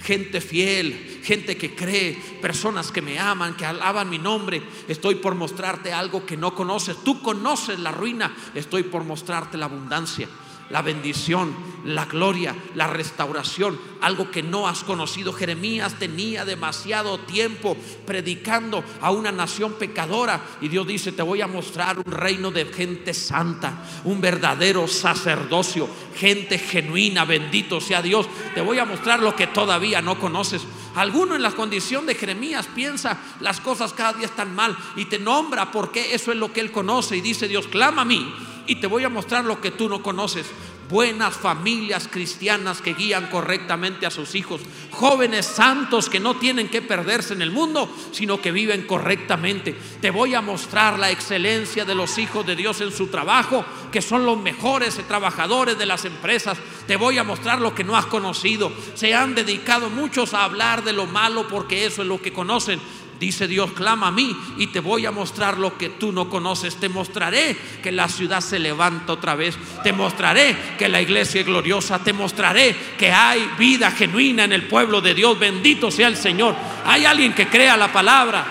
gente 0.00 0.40
fiel, 0.40 1.20
gente 1.22 1.56
que 1.56 1.74
cree, 1.74 2.14
personas 2.40 2.90
que 2.90 3.02
me 3.02 3.18
aman, 3.18 3.56
que 3.56 3.66
alaban 3.66 4.10
mi 4.10 4.18
nombre. 4.18 4.62
Estoy 4.88 5.16
por 5.16 5.34
mostrarte 5.34 5.92
algo 5.92 6.26
que 6.26 6.36
no 6.36 6.54
conoces. 6.54 6.96
Tú 7.04 7.22
conoces 7.22 7.78
la 7.78 7.92
ruina, 7.92 8.34
estoy 8.54 8.82
por 8.82 9.04
mostrarte 9.04 9.56
la 9.56 9.66
abundancia 9.66 10.28
la 10.72 10.80
bendición, 10.80 11.54
la 11.84 12.06
gloria, 12.06 12.56
la 12.74 12.86
restauración, 12.86 13.78
algo 14.00 14.30
que 14.30 14.42
no 14.42 14.66
has 14.66 14.84
conocido. 14.84 15.32
Jeremías 15.32 15.98
tenía 15.98 16.44
demasiado 16.46 17.18
tiempo 17.20 17.76
predicando 18.06 18.82
a 19.00 19.10
una 19.10 19.30
nación 19.30 19.74
pecadora 19.74 20.40
y 20.62 20.68
Dios 20.68 20.86
dice, 20.86 21.12
te 21.12 21.22
voy 21.22 21.42
a 21.42 21.46
mostrar 21.46 21.98
un 21.98 22.10
reino 22.10 22.50
de 22.50 22.64
gente 22.64 23.12
santa, 23.12 23.84
un 24.04 24.20
verdadero 24.20 24.88
sacerdocio, 24.88 25.88
gente 26.16 26.58
genuina, 26.58 27.26
bendito 27.26 27.80
sea 27.80 28.00
Dios. 28.00 28.26
Te 28.54 28.62
voy 28.62 28.78
a 28.78 28.86
mostrar 28.86 29.20
lo 29.20 29.36
que 29.36 29.46
todavía 29.48 30.00
no 30.00 30.18
conoces. 30.18 30.62
Alguno 30.94 31.34
en 31.34 31.42
la 31.42 31.52
condición 31.52 32.06
de 32.06 32.14
Jeremías 32.14 32.68
piensa 32.74 33.18
las 33.40 33.60
cosas 33.60 33.92
cada 33.92 34.12
día 34.12 34.26
están 34.26 34.54
mal 34.54 34.76
y 34.96 35.06
te 35.06 35.18
nombra 35.18 35.70
porque 35.70 36.14
eso 36.14 36.32
es 36.32 36.38
lo 36.38 36.52
que 36.52 36.60
él 36.60 36.70
conoce 36.70 37.16
y 37.16 37.20
dice 37.20 37.48
Dios, 37.48 37.66
clama 37.66 38.02
a 38.02 38.06
mí 38.06 38.34
y 38.66 38.76
te 38.76 38.86
voy 38.86 39.04
a 39.04 39.08
mostrar 39.08 39.44
lo 39.44 39.60
que 39.60 39.70
tú 39.70 39.88
no 39.88 40.02
conoces. 40.02 40.46
Buenas 40.92 41.38
familias 41.38 42.06
cristianas 42.06 42.82
que 42.82 42.92
guían 42.92 43.28
correctamente 43.28 44.04
a 44.04 44.10
sus 44.10 44.34
hijos. 44.34 44.60
Jóvenes 44.90 45.46
santos 45.46 46.10
que 46.10 46.20
no 46.20 46.36
tienen 46.36 46.68
que 46.68 46.82
perderse 46.82 47.32
en 47.32 47.40
el 47.40 47.50
mundo, 47.50 47.88
sino 48.12 48.42
que 48.42 48.52
viven 48.52 48.86
correctamente. 48.86 49.74
Te 50.02 50.10
voy 50.10 50.34
a 50.34 50.42
mostrar 50.42 50.98
la 50.98 51.10
excelencia 51.10 51.86
de 51.86 51.94
los 51.94 52.18
hijos 52.18 52.46
de 52.46 52.56
Dios 52.56 52.82
en 52.82 52.92
su 52.92 53.06
trabajo, 53.06 53.64
que 53.90 54.02
son 54.02 54.26
los 54.26 54.38
mejores 54.38 54.98
trabajadores 55.08 55.78
de 55.78 55.86
las 55.86 56.04
empresas. 56.04 56.58
Te 56.86 56.96
voy 56.96 57.16
a 57.16 57.24
mostrar 57.24 57.62
lo 57.62 57.74
que 57.74 57.84
no 57.84 57.96
has 57.96 58.04
conocido. 58.04 58.70
Se 58.94 59.14
han 59.14 59.34
dedicado 59.34 59.88
muchos 59.88 60.34
a 60.34 60.44
hablar 60.44 60.84
de 60.84 60.92
lo 60.92 61.06
malo 61.06 61.48
porque 61.48 61.86
eso 61.86 62.02
es 62.02 62.08
lo 62.08 62.20
que 62.20 62.34
conocen 62.34 62.78
Dice 63.22 63.46
Dios, 63.46 63.70
clama 63.70 64.08
a 64.08 64.10
mí 64.10 64.36
y 64.56 64.66
te 64.66 64.80
voy 64.80 65.06
a 65.06 65.12
mostrar 65.12 65.56
lo 65.56 65.78
que 65.78 65.90
tú 65.90 66.10
no 66.10 66.28
conoces. 66.28 66.74
Te 66.74 66.88
mostraré 66.88 67.56
que 67.80 67.92
la 67.92 68.08
ciudad 68.08 68.40
se 68.40 68.58
levanta 68.58 69.12
otra 69.12 69.36
vez. 69.36 69.56
Te 69.84 69.92
mostraré 69.92 70.56
que 70.76 70.88
la 70.88 71.00
iglesia 71.00 71.40
es 71.40 71.46
gloriosa. 71.46 72.00
Te 72.00 72.12
mostraré 72.12 72.74
que 72.98 73.12
hay 73.12 73.48
vida 73.56 73.92
genuina 73.92 74.42
en 74.42 74.52
el 74.52 74.66
pueblo 74.66 75.00
de 75.00 75.14
Dios. 75.14 75.38
Bendito 75.38 75.92
sea 75.92 76.08
el 76.08 76.16
Señor. 76.16 76.56
Hay 76.84 77.04
alguien 77.04 77.32
que 77.32 77.46
crea 77.46 77.76
la 77.76 77.92
palabra. 77.92 78.44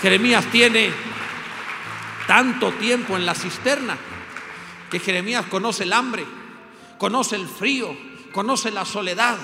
Jeremías 0.00 0.46
tiene 0.50 0.90
tanto 2.26 2.72
tiempo 2.72 3.14
en 3.14 3.26
la 3.26 3.34
cisterna 3.34 3.98
que 4.90 5.00
Jeremías 5.00 5.44
conoce 5.50 5.82
el 5.82 5.92
hambre, 5.92 6.24
conoce 6.96 7.36
el 7.36 7.46
frío, 7.46 7.94
conoce 8.32 8.70
la 8.70 8.86
soledad 8.86 9.36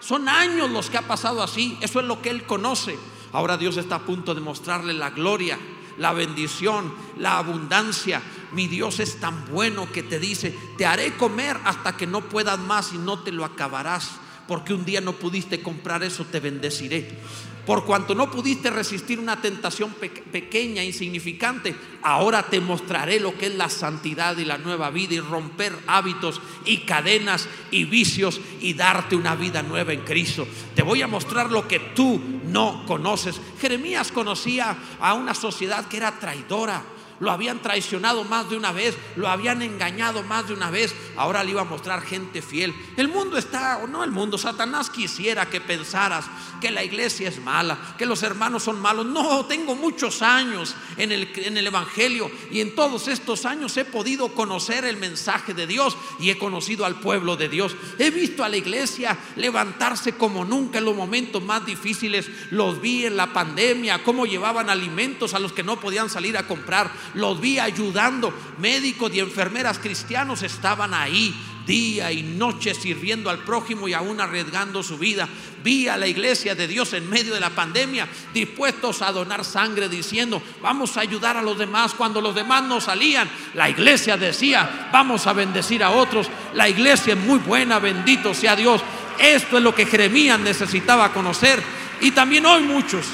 son 0.00 0.28
años 0.28 0.70
los 0.70 0.90
que 0.90 0.98
ha 0.98 1.02
pasado 1.02 1.42
así. 1.42 1.78
Eso 1.80 2.00
es 2.00 2.06
lo 2.06 2.22
que 2.22 2.30
él 2.30 2.44
conoce. 2.44 2.98
Ahora 3.32 3.56
Dios 3.56 3.76
está 3.76 3.96
a 3.96 4.04
punto 4.04 4.34
de 4.34 4.40
mostrarle 4.40 4.92
la 4.92 5.10
gloria, 5.10 5.58
la 5.98 6.12
bendición, 6.12 6.94
la 7.18 7.38
abundancia. 7.38 8.22
Mi 8.52 8.68
Dios 8.68 9.00
es 9.00 9.20
tan 9.20 9.46
bueno 9.50 9.90
que 9.90 10.02
te 10.02 10.18
dice, 10.18 10.56
te 10.78 10.86
haré 10.86 11.16
comer 11.16 11.58
hasta 11.64 11.96
que 11.96 12.06
no 12.06 12.22
puedas 12.22 12.58
más 12.58 12.92
y 12.92 12.98
no 12.98 13.18
te 13.18 13.32
lo 13.32 13.44
acabarás. 13.44 14.20
porque 14.46 14.72
un 14.72 14.84
día 14.84 15.00
no 15.00 15.12
pudiste 15.12 15.60
comprar 15.60 16.04
eso, 16.04 16.24
te 16.24 16.38
bendeciré. 16.38 17.18
Por 17.66 17.84
cuanto 17.84 18.14
no 18.14 18.30
pudiste 18.30 18.70
resistir 18.70 19.18
una 19.18 19.40
tentación 19.42 19.92
pequeña, 20.30 20.84
insignificante, 20.84 21.74
ahora 22.00 22.44
te 22.44 22.60
mostraré 22.60 23.18
lo 23.18 23.36
que 23.36 23.46
es 23.46 23.56
la 23.56 23.68
santidad 23.68 24.38
y 24.38 24.44
la 24.44 24.56
nueva 24.56 24.90
vida 24.90 25.14
y 25.14 25.20
romper 25.20 25.76
hábitos 25.88 26.40
y 26.64 26.78
cadenas 26.78 27.48
y 27.72 27.84
vicios 27.84 28.40
y 28.60 28.74
darte 28.74 29.16
una 29.16 29.34
vida 29.34 29.64
nueva 29.64 29.92
en 29.92 30.02
Cristo. 30.02 30.46
Te 30.76 30.82
voy 30.82 31.02
a 31.02 31.08
mostrar 31.08 31.50
lo 31.50 31.66
que 31.66 31.80
tú 31.80 32.20
no 32.44 32.84
conoces. 32.86 33.40
Jeremías 33.60 34.12
conocía 34.12 34.76
a 35.00 35.14
una 35.14 35.34
sociedad 35.34 35.86
que 35.86 35.96
era 35.96 36.20
traidora 36.20 36.95
lo 37.20 37.30
habían 37.30 37.60
traicionado 37.60 38.24
más 38.24 38.50
de 38.50 38.56
una 38.56 38.72
vez, 38.72 38.96
lo 39.16 39.28
habían 39.28 39.62
engañado 39.62 40.22
más 40.22 40.48
de 40.48 40.54
una 40.54 40.70
vez, 40.70 40.94
ahora 41.16 41.42
le 41.42 41.50
iba 41.50 41.62
a 41.62 41.64
mostrar 41.64 42.02
gente 42.02 42.42
fiel. 42.42 42.74
El 42.96 43.08
mundo 43.08 43.38
está, 43.38 43.78
o 43.78 43.86
no 43.86 44.04
el 44.04 44.10
mundo, 44.10 44.38
Satanás 44.38 44.90
quisiera 44.90 45.46
que 45.46 45.60
pensaras 45.60 46.26
que 46.60 46.70
la 46.70 46.84
iglesia 46.84 47.28
es 47.28 47.40
mala, 47.40 47.78
que 47.98 48.06
los 48.06 48.22
hermanos 48.22 48.64
son 48.64 48.80
malos. 48.80 49.06
No, 49.06 49.44
tengo 49.46 49.74
muchos 49.74 50.22
años 50.22 50.74
en 50.96 51.12
el, 51.12 51.30
en 51.36 51.56
el 51.56 51.66
Evangelio 51.66 52.30
y 52.50 52.60
en 52.60 52.74
todos 52.74 53.08
estos 53.08 53.44
años 53.44 53.76
he 53.76 53.84
podido 53.84 54.28
conocer 54.28 54.84
el 54.84 54.96
mensaje 54.96 55.54
de 55.54 55.66
Dios 55.66 55.96
y 56.18 56.30
he 56.30 56.38
conocido 56.38 56.84
al 56.84 57.00
pueblo 57.00 57.36
de 57.36 57.48
Dios. 57.48 57.76
He 57.98 58.10
visto 58.10 58.44
a 58.44 58.48
la 58.48 58.56
iglesia 58.56 59.16
levantarse 59.36 60.12
como 60.12 60.44
nunca 60.44 60.78
en 60.78 60.84
los 60.84 60.96
momentos 60.96 61.42
más 61.42 61.64
difíciles. 61.64 62.28
Los 62.50 62.80
vi 62.80 63.06
en 63.06 63.16
la 63.16 63.32
pandemia, 63.32 64.02
cómo 64.02 64.26
llevaban 64.26 64.70
alimentos 64.70 65.34
a 65.34 65.38
los 65.38 65.52
que 65.52 65.62
no 65.62 65.80
podían 65.80 66.10
salir 66.10 66.36
a 66.36 66.46
comprar 66.46 66.90
los 67.14 67.40
vi 67.40 67.58
ayudando. 67.58 68.32
Médicos 68.58 69.12
y 69.14 69.20
enfermeras 69.20 69.78
cristianos 69.78 70.42
estaban 70.42 70.94
ahí 70.94 71.34
día 71.66 72.12
y 72.12 72.22
noche 72.22 72.74
sirviendo 72.74 73.28
al 73.28 73.40
prójimo 73.40 73.88
y 73.88 73.92
aún 73.92 74.20
arriesgando 74.20 74.82
su 74.82 74.96
vida. 74.96 75.28
Vi 75.62 75.88
a 75.88 75.96
la 75.96 76.06
iglesia 76.06 76.54
de 76.54 76.68
Dios 76.68 76.92
en 76.92 77.10
medio 77.10 77.34
de 77.34 77.40
la 77.40 77.50
pandemia 77.50 78.08
dispuestos 78.32 79.02
a 79.02 79.12
donar 79.12 79.44
sangre 79.44 79.88
diciendo, 79.88 80.40
vamos 80.62 80.96
a 80.96 81.00
ayudar 81.00 81.36
a 81.36 81.42
los 81.42 81.58
demás. 81.58 81.92
Cuando 81.94 82.20
los 82.20 82.34
demás 82.34 82.62
no 82.62 82.80
salían, 82.80 83.28
la 83.54 83.68
iglesia 83.68 84.16
decía, 84.16 84.88
vamos 84.92 85.26
a 85.26 85.32
bendecir 85.32 85.82
a 85.82 85.90
otros. 85.90 86.28
La 86.54 86.68
iglesia 86.68 87.14
es 87.14 87.20
muy 87.20 87.40
buena, 87.40 87.78
bendito 87.80 88.32
sea 88.32 88.54
Dios. 88.54 88.80
Esto 89.18 89.58
es 89.58 89.62
lo 89.62 89.74
que 89.74 89.86
Jeremías 89.86 90.38
necesitaba 90.38 91.12
conocer. 91.12 91.62
Y 92.00 92.12
también 92.12 92.46
hoy 92.46 92.62
muchos. 92.62 93.06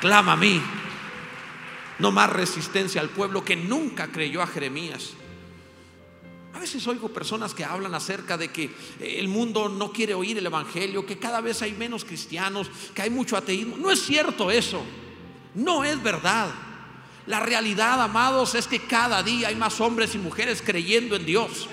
Clama 0.00 0.32
a 0.32 0.36
mí, 0.36 0.60
no 1.98 2.12
más 2.12 2.30
resistencia 2.30 3.00
al 3.00 3.10
pueblo 3.10 3.44
que 3.44 3.56
nunca 3.56 4.08
creyó 4.08 4.42
a 4.42 4.46
Jeremías. 4.46 5.12
A 6.54 6.58
veces 6.58 6.86
oigo 6.86 7.10
personas 7.10 7.52
que 7.52 7.64
hablan 7.64 7.94
acerca 7.94 8.38
de 8.38 8.48
que 8.48 8.70
el 8.98 9.28
mundo 9.28 9.68
no 9.68 9.92
quiere 9.92 10.14
oír 10.14 10.38
el 10.38 10.46
Evangelio, 10.46 11.04
que 11.04 11.18
cada 11.18 11.42
vez 11.42 11.60
hay 11.60 11.72
menos 11.72 12.04
cristianos, 12.04 12.70
que 12.94 13.02
hay 13.02 13.10
mucho 13.10 13.36
ateísmo. 13.36 13.76
No 13.76 13.90
es 13.90 14.02
cierto 14.02 14.50
eso. 14.50 14.82
No 15.54 15.84
es 15.84 16.02
verdad. 16.02 16.48
La 17.26 17.40
realidad, 17.40 18.00
amados, 18.00 18.54
es 18.54 18.66
que 18.66 18.78
cada 18.78 19.22
día 19.22 19.48
hay 19.48 19.54
más 19.54 19.80
hombres 19.80 20.14
y 20.14 20.18
mujeres 20.18 20.62
creyendo 20.64 21.16
en 21.16 21.26
Dios. 21.26 21.68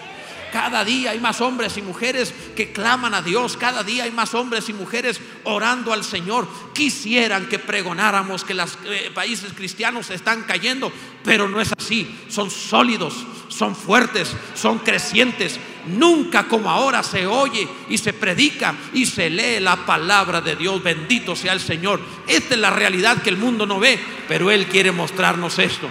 Cada 0.54 0.86
día 0.86 1.10
hay 1.10 1.20
más 1.20 1.42
hombres 1.42 1.78
y 1.78 1.82
mujeres 1.82 2.32
que 2.56 2.72
claman 2.72 3.16
a 3.16 3.24
Dios. 3.24 3.58
Cada 3.58 3.84
día 3.84 4.04
hay 4.04 4.12
más 4.12 4.36
hombres 4.36 4.70
y 4.70 4.74
mujeres 4.74 5.20
orando 5.46 5.92
al 5.92 6.04
Señor. 6.04 6.48
Quisieran 6.76 7.50
que 7.50 7.58
pregonáramos 7.58 8.44
que 8.44 8.54
los 8.54 8.78
eh, 8.86 9.10
países 9.16 9.52
cristianos 9.54 10.12
están 10.12 10.44
cayendo, 10.44 10.94
pero 11.24 11.50
no 11.50 11.60
es 11.60 11.74
así. 11.76 12.20
Son 12.30 12.52
sólidos, 12.52 13.16
son 13.48 13.76
fuertes, 13.76 14.32
son 14.54 14.78
crecientes. 14.78 15.60
Nunca 15.88 16.44
como 16.44 16.70
ahora 16.70 17.02
se 17.02 17.26
oye 17.26 17.68
y 17.89 17.98
se 17.98 18.13
predica 18.13 18.76
y 18.94 19.08
se 19.08 19.32
lee 19.32 19.60
la 19.60 19.88
palabra 19.88 20.39
de 20.39 20.56
Dios. 20.56 20.84
Bendito 20.84 21.36
sea 21.36 21.54
el 21.54 21.62
Señor. 21.62 22.00
Esta 22.28 22.54
es 22.54 22.60
la 22.60 22.70
realidad 22.70 23.24
que 23.24 23.32
el 23.32 23.38
mundo 23.38 23.66
no 23.66 23.80
ve, 23.80 24.00
pero 24.28 24.52
Él 24.52 24.68
quiere 24.68 24.92
mostrarnos 24.92 25.58
esto. 25.58 25.89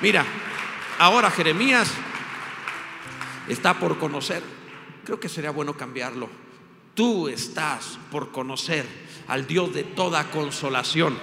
Mira, 0.00 0.24
ahora 0.98 1.30
Jeremías 1.30 1.90
está 3.52 3.78
por 3.78 3.98
conocer. 3.98 4.42
Creo 5.04 5.20
que 5.20 5.28
sería 5.28 5.50
bueno 5.50 5.76
cambiarlo. 5.76 6.28
Tú 6.94 7.28
estás 7.28 7.98
por 8.10 8.32
conocer 8.32 8.86
al 9.28 9.46
Dios 9.46 9.72
de 9.72 9.84
toda 9.84 10.30
consolación, 10.30 11.18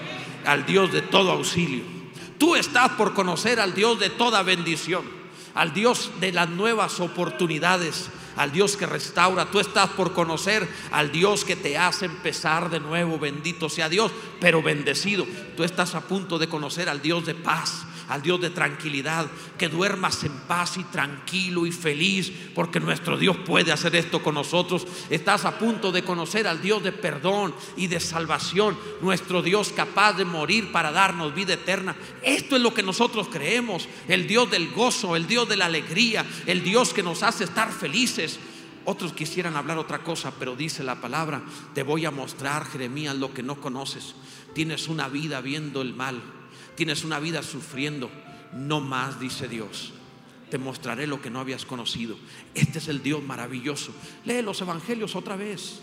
al 0.45 0.65
Dios 0.65 0.91
de 0.91 1.01
todo 1.01 1.31
auxilio. 1.31 1.83
Tú 2.37 2.55
estás 2.55 2.91
por 2.91 3.13
conocer 3.13 3.59
al 3.59 3.75
Dios 3.75 3.99
de 3.99 4.09
toda 4.09 4.43
bendición, 4.43 5.03
al 5.53 5.73
Dios 5.73 6.11
de 6.19 6.31
las 6.31 6.49
nuevas 6.49 6.99
oportunidades, 6.99 8.09
al 8.35 8.51
Dios 8.51 8.77
que 8.77 8.85
restaura. 8.85 9.51
Tú 9.51 9.59
estás 9.59 9.89
por 9.89 10.13
conocer 10.13 10.67
al 10.91 11.11
Dios 11.11 11.43
que 11.43 11.57
te 11.57 11.77
hace 11.77 12.05
empezar 12.05 12.69
de 12.69 12.79
nuevo. 12.79 13.19
Bendito 13.19 13.69
sea 13.69 13.89
Dios, 13.89 14.11
pero 14.39 14.63
bendecido. 14.63 15.27
Tú 15.57 15.63
estás 15.63 15.95
a 15.95 16.01
punto 16.01 16.39
de 16.39 16.47
conocer 16.47 16.87
al 16.87 17.01
Dios 17.01 17.25
de 17.25 17.35
paz, 17.35 17.85
al 18.09 18.23
Dios 18.23 18.41
de 18.41 18.49
tranquilidad, 18.49 19.27
que 19.57 19.69
duermas 19.69 20.23
en 20.23 20.31
paz 20.47 20.77
y 20.77 20.83
tranquilo 20.85 21.65
y 21.67 21.71
feliz, 21.71 22.31
porque 22.55 22.79
nuestro 22.79 23.17
Dios 23.17 23.37
puede 23.45 23.71
hacer 23.71 23.95
esto 23.95 24.21
con 24.21 24.33
nosotros. 24.33 24.85
Estás 25.11 25.45
a 25.45 25.57
punto 25.57 25.91
de 25.91 26.03
conocer 26.03 26.47
al 26.47 26.61
Dios 26.61 26.83
de 26.83 26.91
perdón 26.91 27.53
y 27.77 27.85
de 27.85 27.99
salvación, 27.99 28.77
nuestro 29.01 29.43
Dios 29.43 29.71
capaz 29.75 30.13
de 30.13 30.25
morir 30.25 30.71
para 30.71 30.91
darnos 30.91 31.35
vida 31.35 31.53
eterna. 31.53 31.95
Esto 32.23 32.55
es 32.55 32.61
lo 32.63 32.73
que 32.73 32.81
nosotros 32.81 33.27
creemos, 33.31 33.87
el 34.07 34.27
Dios 34.27 34.49
del 34.49 34.71
gozo, 34.71 35.15
el 35.15 35.27
Dios 35.27 35.47
de 35.47 35.57
la 35.57 35.65
alegría, 35.65 36.25
el 36.47 36.63
Dios 36.63 36.93
que 36.93 37.03
nos 37.03 37.21
hace 37.21 37.43
estar 37.43 37.71
felices. 37.71 38.39
Otros 38.85 39.13
quisieran 39.13 39.55
hablar 39.55 39.77
otra 39.77 39.99
cosa, 39.99 40.33
pero 40.39 40.55
dice 40.55 40.83
la 40.83 40.99
palabra, 40.99 41.43
te 41.75 41.83
voy 41.83 42.05
a 42.05 42.11
mostrar, 42.11 42.65
Jeremías, 42.65 43.15
lo 43.15 43.31
que 43.35 43.43
no 43.43 43.61
conoces. 43.61 44.15
Tienes 44.55 44.87
una 44.87 45.07
vida 45.09 45.41
viendo 45.41 45.83
el 45.83 45.93
mal 45.93 46.38
Tienes 46.79 47.03
una 47.03 47.19
vida 47.19 47.43
sufriendo. 47.43 48.09
No 48.53 48.79
más, 48.79 49.19
dice 49.19 49.49
Dios. 49.49 49.91
Te 50.49 50.57
mostraré 50.57 51.07
lo 51.07 51.21
que 51.21 51.29
no 51.29 51.41
habías 51.41 51.65
conocido. 51.65 52.15
Este 52.55 52.79
es 52.79 52.87
el 52.87 53.03
Dios 53.03 53.21
maravilloso. 53.21 53.91
Lee 54.23 54.41
los 54.41 54.61
evangelios 54.61 55.17
otra 55.17 55.35
vez. 55.35 55.81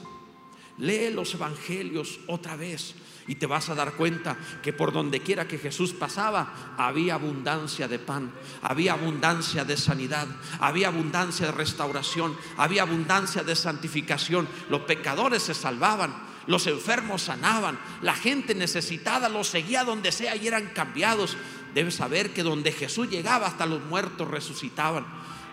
Lee 0.78 1.10
los 1.12 1.34
evangelios 1.34 2.18
otra 2.28 2.56
vez. 2.56 2.94
Y 3.26 3.34
te 3.34 3.44
vas 3.44 3.68
a 3.68 3.74
dar 3.74 3.92
cuenta 3.92 4.38
que 4.62 4.72
por 4.72 4.90
donde 4.90 5.20
quiera 5.20 5.46
que 5.46 5.58
Jesús 5.58 5.92
pasaba, 5.92 6.74
había 6.78 7.16
abundancia 7.16 7.88
de 7.88 7.98
pan, 7.98 8.32
había 8.62 8.94
abundancia 8.94 9.66
de 9.66 9.76
sanidad, 9.76 10.26
había 10.60 10.88
abundancia 10.88 11.44
de 11.44 11.52
restauración, 11.52 12.34
había 12.56 12.80
abundancia 12.80 13.42
de 13.42 13.54
santificación. 13.54 14.48
Los 14.70 14.80
pecadores 14.82 15.42
se 15.42 15.52
salvaban, 15.52 16.25
los 16.46 16.66
enfermos 16.66 17.22
sanaban, 17.22 17.78
la 18.02 18.14
gente 18.14 18.54
necesitada 18.54 19.28
los 19.28 19.48
seguía 19.48 19.84
donde 19.84 20.12
sea 20.12 20.36
y 20.36 20.46
eran 20.46 20.66
cambiados. 20.68 21.36
Debes 21.74 21.96
saber 21.96 22.30
que 22.30 22.42
donde 22.42 22.72
Jesús 22.72 23.08
llegaba 23.10 23.46
hasta 23.46 23.66
los 23.66 23.84
muertos 23.84 24.28
resucitaban. 24.28 25.04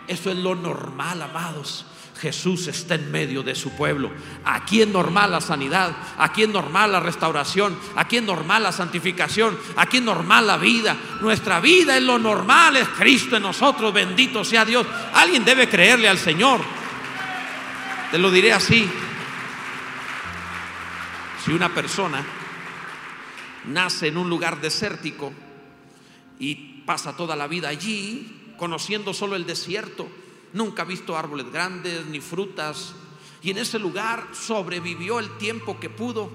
Eso 0.07 0.29
es 0.31 0.37
lo 0.37 0.55
normal, 0.55 1.21
amados. 1.21 1.85
Jesús 2.21 2.67
está 2.67 2.95
en 2.95 3.11
medio 3.11 3.43
de 3.43 3.55
su 3.55 3.71
pueblo. 3.71 4.11
Aquí 4.45 4.81
es 4.81 4.87
normal 4.87 5.31
la 5.31 5.41
sanidad, 5.41 5.95
aquí 6.17 6.43
es 6.43 6.49
normal 6.49 6.91
la 6.91 6.99
restauración, 6.99 7.77
aquí 7.95 8.17
es 8.17 8.23
normal 8.23 8.63
la 8.63 8.71
santificación, 8.71 9.57
aquí 9.75 9.97
es 9.97 10.03
normal 10.03 10.47
la 10.47 10.57
vida. 10.57 10.95
Nuestra 11.21 11.59
vida 11.59 11.97
es 11.97 12.03
lo 12.03 12.19
normal, 12.19 12.77
es 12.77 12.87
Cristo 12.89 13.35
en 13.35 13.43
nosotros, 13.43 13.93
bendito 13.93 14.43
sea 14.45 14.63
Dios. 14.63 14.85
Alguien 15.13 15.43
debe 15.43 15.67
creerle 15.67 16.07
al 16.07 16.17
Señor. 16.17 16.61
Te 18.11 18.17
lo 18.19 18.29
diré 18.29 18.53
así, 18.53 18.87
si 21.43 21.51
una 21.51 21.73
persona 21.73 22.25
nace 23.65 24.07
en 24.07 24.15
un 24.15 24.29
lugar 24.29 24.61
desértico 24.61 25.33
y 26.39 26.55
pasa 26.85 27.17
toda 27.17 27.35
la 27.35 27.47
vida 27.47 27.67
allí, 27.67 28.53
conociendo 28.57 29.13
solo 29.13 29.35
el 29.35 29.45
desierto, 29.45 30.07
nunca 30.53 30.83
ha 30.83 30.85
visto 30.85 31.17
árboles 31.17 31.51
grandes 31.51 32.05
ni 32.05 32.21
frutas, 32.21 32.93
y 33.41 33.51
en 33.51 33.57
ese 33.57 33.77
lugar 33.77 34.29
sobrevivió 34.31 35.19
el 35.19 35.37
tiempo 35.37 35.81
que 35.81 35.89
pudo, 35.89 36.31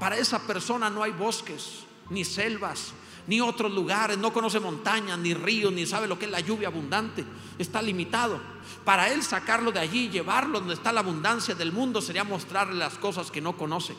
para 0.00 0.16
esa 0.16 0.44
persona 0.44 0.90
no 0.90 1.04
hay 1.04 1.12
bosques, 1.12 1.84
ni 2.08 2.24
selvas, 2.24 2.92
ni 3.28 3.40
otros 3.40 3.70
lugares, 3.70 4.18
no 4.18 4.32
conoce 4.32 4.58
montañas, 4.58 5.16
ni 5.18 5.32
ríos, 5.32 5.72
ni 5.72 5.86
sabe 5.86 6.08
lo 6.08 6.18
que 6.18 6.24
es 6.24 6.30
la 6.30 6.40
lluvia 6.40 6.68
abundante, 6.68 7.24
está 7.56 7.80
limitado. 7.80 8.40
Para 8.84 9.12
él 9.12 9.22
sacarlo 9.22 9.70
de 9.70 9.78
allí, 9.78 10.08
llevarlo 10.08 10.58
donde 10.58 10.74
está 10.74 10.92
la 10.92 11.00
abundancia 11.00 11.54
del 11.54 11.70
mundo, 11.70 12.00
sería 12.00 12.24
mostrarle 12.24 12.74
las 12.74 12.98
cosas 12.98 13.30
que 13.30 13.40
no 13.40 13.56
conoce. 13.56 13.94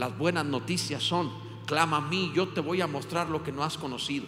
Las 0.00 0.16
buenas 0.16 0.46
noticias 0.46 1.02
son, 1.02 1.30
clama 1.66 1.98
a 1.98 2.00
mí, 2.00 2.32
yo 2.34 2.48
te 2.48 2.62
voy 2.62 2.80
a 2.80 2.86
mostrar 2.86 3.28
lo 3.28 3.44
que 3.44 3.52
no 3.52 3.64
has 3.64 3.76
conocido. 3.76 4.24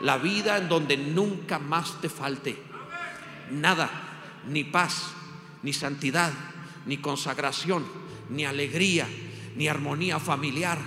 La 0.00 0.18
vida 0.18 0.58
en 0.58 0.68
donde 0.68 0.96
nunca 0.96 1.60
más 1.60 2.00
te 2.00 2.08
falte 2.08 2.60
nada, 3.52 3.88
ni 4.48 4.64
paz, 4.64 5.12
ni 5.62 5.72
santidad, 5.72 6.32
ni 6.86 6.96
consagración, 6.96 7.86
ni 8.30 8.46
alegría, 8.46 9.06
ni 9.54 9.68
armonía 9.68 10.18
familiar. 10.18 10.78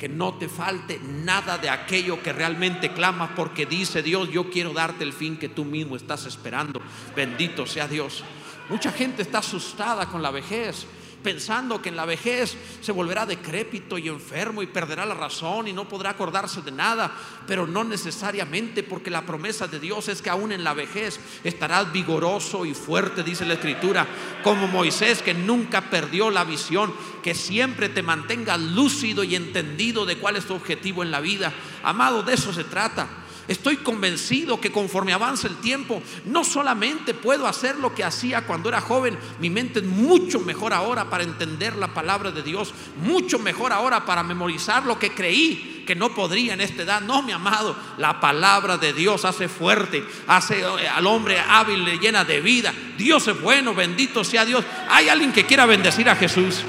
Que 0.00 0.08
no 0.08 0.34
te 0.34 0.48
falte 0.48 0.98
nada 0.98 1.56
de 1.56 1.70
aquello 1.70 2.20
que 2.24 2.32
realmente 2.32 2.92
clamas, 2.92 3.30
porque 3.36 3.66
dice 3.66 4.02
Dios, 4.02 4.32
yo 4.32 4.50
quiero 4.50 4.72
darte 4.72 5.04
el 5.04 5.12
fin 5.12 5.36
que 5.36 5.48
tú 5.48 5.64
mismo 5.64 5.94
estás 5.94 6.26
esperando. 6.26 6.82
Bendito 7.14 7.66
sea 7.66 7.86
Dios. 7.86 8.24
Mucha 8.68 8.90
gente 8.90 9.22
está 9.22 9.38
asustada 9.38 10.06
con 10.06 10.22
la 10.22 10.32
vejez 10.32 10.88
pensando 11.22 11.80
que 11.80 11.88
en 11.88 11.96
la 11.96 12.06
vejez 12.06 12.56
se 12.80 12.92
volverá 12.92 13.26
decrépito 13.26 13.98
y 13.98 14.08
enfermo 14.08 14.62
y 14.62 14.66
perderá 14.66 15.06
la 15.06 15.14
razón 15.14 15.68
y 15.68 15.72
no 15.72 15.88
podrá 15.88 16.10
acordarse 16.10 16.62
de 16.62 16.72
nada, 16.72 17.12
pero 17.46 17.66
no 17.66 17.84
necesariamente 17.84 18.82
porque 18.82 19.10
la 19.10 19.26
promesa 19.26 19.66
de 19.66 19.80
Dios 19.80 20.08
es 20.08 20.22
que 20.22 20.30
aún 20.30 20.52
en 20.52 20.64
la 20.64 20.74
vejez 20.74 21.20
estarás 21.44 21.92
vigoroso 21.92 22.64
y 22.64 22.74
fuerte, 22.74 23.22
dice 23.22 23.44
la 23.44 23.54
escritura, 23.54 24.06
como 24.42 24.68
Moisés 24.68 25.22
que 25.22 25.34
nunca 25.34 25.90
perdió 25.90 26.30
la 26.30 26.44
visión, 26.44 26.92
que 27.22 27.34
siempre 27.34 27.88
te 27.88 28.02
mantenga 28.02 28.56
lúcido 28.56 29.24
y 29.24 29.36
entendido 29.36 30.06
de 30.06 30.16
cuál 30.16 30.36
es 30.36 30.46
tu 30.46 30.54
objetivo 30.54 31.02
en 31.02 31.10
la 31.10 31.20
vida. 31.20 31.52
Amado, 31.82 32.22
de 32.22 32.34
eso 32.34 32.52
se 32.52 32.64
trata. 32.64 33.08
Estoy 33.50 33.78
convencido 33.78 34.60
que 34.60 34.70
conforme 34.70 35.12
avanza 35.12 35.48
el 35.48 35.56
tiempo, 35.56 36.00
no 36.26 36.44
solamente 36.44 37.14
puedo 37.14 37.48
hacer 37.48 37.74
lo 37.80 37.92
que 37.92 38.04
hacía 38.04 38.42
cuando 38.42 38.68
era 38.68 38.80
joven, 38.80 39.18
mi 39.40 39.50
mente 39.50 39.80
es 39.80 39.84
mucho 39.84 40.38
mejor 40.38 40.72
ahora 40.72 41.10
para 41.10 41.24
entender 41.24 41.74
la 41.74 41.92
palabra 41.92 42.30
de 42.30 42.44
Dios, 42.44 42.72
mucho 43.02 43.40
mejor 43.40 43.72
ahora 43.72 44.06
para 44.06 44.22
memorizar 44.22 44.86
lo 44.86 45.00
que 45.00 45.10
creí 45.10 45.82
que 45.84 45.96
no 45.96 46.14
podría 46.14 46.54
en 46.54 46.60
esta 46.60 46.84
edad. 46.84 47.00
No, 47.00 47.22
mi 47.22 47.32
amado, 47.32 47.74
la 47.98 48.20
palabra 48.20 48.76
de 48.76 48.92
Dios 48.92 49.24
hace 49.24 49.48
fuerte, 49.48 50.04
hace 50.28 50.60
eh, 50.60 50.88
al 50.88 51.04
hombre 51.08 51.40
hábil, 51.40 51.84
le 51.84 51.98
llena 51.98 52.22
de 52.24 52.40
vida. 52.40 52.72
Dios 52.96 53.26
es 53.26 53.40
bueno, 53.40 53.74
bendito 53.74 54.22
sea 54.22 54.44
Dios. 54.44 54.64
Hay 54.88 55.08
alguien 55.08 55.32
que 55.32 55.44
quiera 55.44 55.66
bendecir 55.66 56.08
a 56.08 56.14
Jesús. 56.14 56.62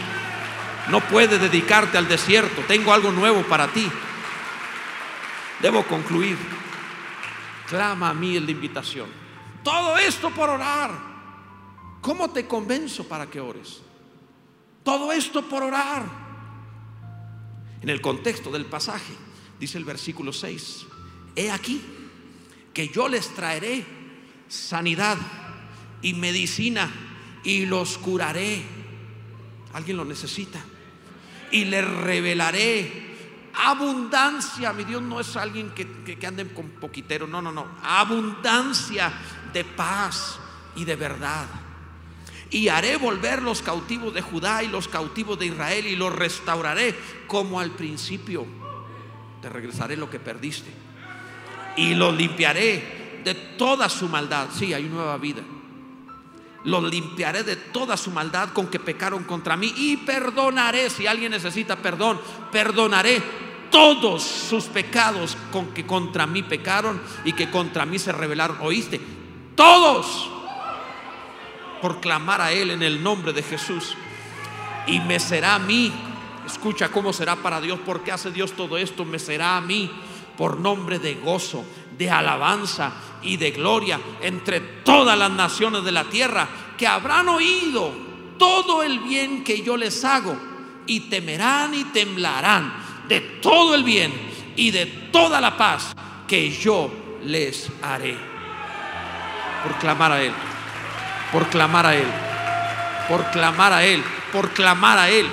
No 0.89 0.99
puede 1.01 1.37
dedicarte 1.37 1.99
al 1.99 2.07
desierto. 2.07 2.63
Tengo 2.67 2.91
algo 2.91 3.11
nuevo 3.11 3.43
para 3.43 3.67
ti. 3.67 3.87
Debo 5.61 5.83
concluir 5.83 6.35
clama 7.71 8.09
a 8.09 8.13
mí 8.13 8.35
en 8.35 8.45
la 8.45 8.51
invitación. 8.51 9.07
Todo 9.63 9.97
esto 9.97 10.29
por 10.31 10.49
orar. 10.49 10.91
¿Cómo 12.01 12.29
te 12.31 12.45
convenzo 12.45 13.07
para 13.07 13.27
que 13.27 13.39
ores? 13.39 13.79
Todo 14.83 15.13
esto 15.13 15.47
por 15.47 15.63
orar. 15.63 16.03
En 17.81 17.87
el 17.87 18.01
contexto 18.01 18.51
del 18.51 18.65
pasaje, 18.65 19.13
dice 19.57 19.77
el 19.77 19.85
versículo 19.85 20.33
6, 20.33 20.85
he 21.37 21.49
aquí 21.49 21.81
que 22.73 22.89
yo 22.89 23.07
les 23.07 23.33
traeré 23.33 23.85
sanidad 24.49 25.17
y 26.01 26.13
medicina 26.13 26.91
y 27.45 27.65
los 27.67 27.97
curaré. 27.97 28.63
¿Alguien 29.71 29.95
lo 29.95 30.03
necesita? 30.03 30.61
Y 31.51 31.65
les 31.65 31.87
revelaré 31.89 33.10
abundancia. 33.55 34.73
Mi 34.73 34.83
Dios 34.83 35.01
no 35.01 35.19
es 35.19 35.35
alguien 35.35 35.71
que, 35.71 36.03
que, 36.03 36.27
ande 36.27 36.47
con 36.53 36.69
poquitero, 36.69 37.27
no, 37.27 37.41
no, 37.41 37.51
no. 37.51 37.67
Abundancia 37.83 39.11
de 39.53 39.63
paz 39.63 40.39
y 40.75 40.85
de 40.85 40.95
verdad. 40.95 41.45
Y 42.49 42.67
haré 42.67 42.97
volver 42.97 43.41
los 43.41 43.61
cautivos 43.61 44.13
de 44.13 44.21
Judá 44.21 44.61
y 44.63 44.67
los 44.67 44.87
cautivos 44.87 45.39
de 45.39 45.47
Israel 45.47 45.87
y 45.87 45.95
los 45.95 46.13
restauraré 46.13 46.97
como 47.27 47.59
al 47.59 47.71
principio. 47.71 48.45
Te 49.41 49.49
regresaré 49.49 49.95
lo 49.95 50.09
que 50.09 50.19
perdiste. 50.19 50.69
Y 51.77 51.95
los 51.95 52.13
limpiaré 52.15 53.21
de 53.23 53.33
toda 53.33 53.87
su 53.87 54.09
maldad. 54.09 54.49
Sí, 54.53 54.73
hay 54.73 54.83
nueva 54.83 55.17
vida. 55.17 55.41
Los 56.63 56.83
limpiaré 56.83 57.43
de 57.43 57.55
toda 57.55 57.97
su 57.97 58.11
maldad 58.11 58.49
con 58.49 58.67
que 58.67 58.79
pecaron 58.79 59.23
contra 59.23 59.57
mí 59.57 59.73
y 59.75 59.97
perdonaré, 59.97 60.89
si 60.89 61.07
alguien 61.07 61.31
necesita 61.31 61.75
perdón, 61.77 62.19
perdonaré 62.51 63.21
todos 63.71 64.21
sus 64.21 64.65
pecados 64.65 65.37
con 65.51 65.73
que 65.73 65.85
contra 65.85 66.27
mí 66.27 66.43
pecaron 66.43 67.01
y 67.25 67.33
que 67.33 67.49
contra 67.49 67.85
mí 67.85 67.97
se 67.97 68.11
rebelaron. 68.11 68.57
¿Oíste? 68.61 69.01
Todos 69.55 70.29
por 71.81 71.99
clamar 71.99 72.41
a 72.41 72.51
Él 72.51 72.71
en 72.71 72.83
el 72.83 73.01
nombre 73.01 73.33
de 73.33 73.41
Jesús. 73.41 73.95
Y 74.87 74.99
me 74.99 75.19
será 75.19 75.55
a 75.55 75.59
mí, 75.59 75.91
escucha 76.45 76.89
cómo 76.89 77.11
será 77.11 77.35
para 77.37 77.59
Dios, 77.59 77.79
porque 77.85 78.11
hace 78.11 78.31
Dios 78.31 78.51
todo 78.53 78.77
esto, 78.77 79.03
me 79.03 79.19
será 79.19 79.57
a 79.57 79.61
mí 79.61 79.89
por 80.37 80.59
nombre 80.59 80.99
de 80.99 81.15
gozo, 81.15 81.65
de 82.01 82.09
alabanza 82.09 82.91
y 83.21 83.37
de 83.37 83.51
gloria 83.51 83.99
entre 84.21 84.59
todas 84.59 85.15
las 85.15 85.29
naciones 85.29 85.83
de 85.83 85.91
la 85.91 86.05
tierra 86.05 86.47
que 86.75 86.87
habrán 86.87 87.29
oído 87.29 87.93
todo 88.39 88.81
el 88.81 88.97
bien 89.01 89.43
que 89.43 89.61
yo 89.61 89.77
les 89.77 90.03
hago 90.03 90.35
y 90.87 91.01
temerán 91.01 91.75
y 91.75 91.83
temblarán 91.83 92.73
de 93.07 93.21
todo 93.39 93.75
el 93.75 93.83
bien 93.83 94.11
y 94.55 94.71
de 94.71 94.87
toda 95.11 95.39
la 95.39 95.55
paz 95.55 95.93
que 96.27 96.49
yo 96.49 96.91
les 97.23 97.69
haré. 97.83 98.17
Por 99.61 99.75
clamar 99.75 100.11
a 100.13 100.23
Él, 100.23 100.33
por 101.31 101.45
clamar 101.49 101.85
a 101.85 101.95
Él, 101.95 102.07
por 103.07 103.29
clamar 103.29 103.73
a 103.73 103.83
Él, 103.83 104.03
por 104.31 104.49
clamar 104.49 104.97
a 104.97 105.07
Él. 105.07 105.27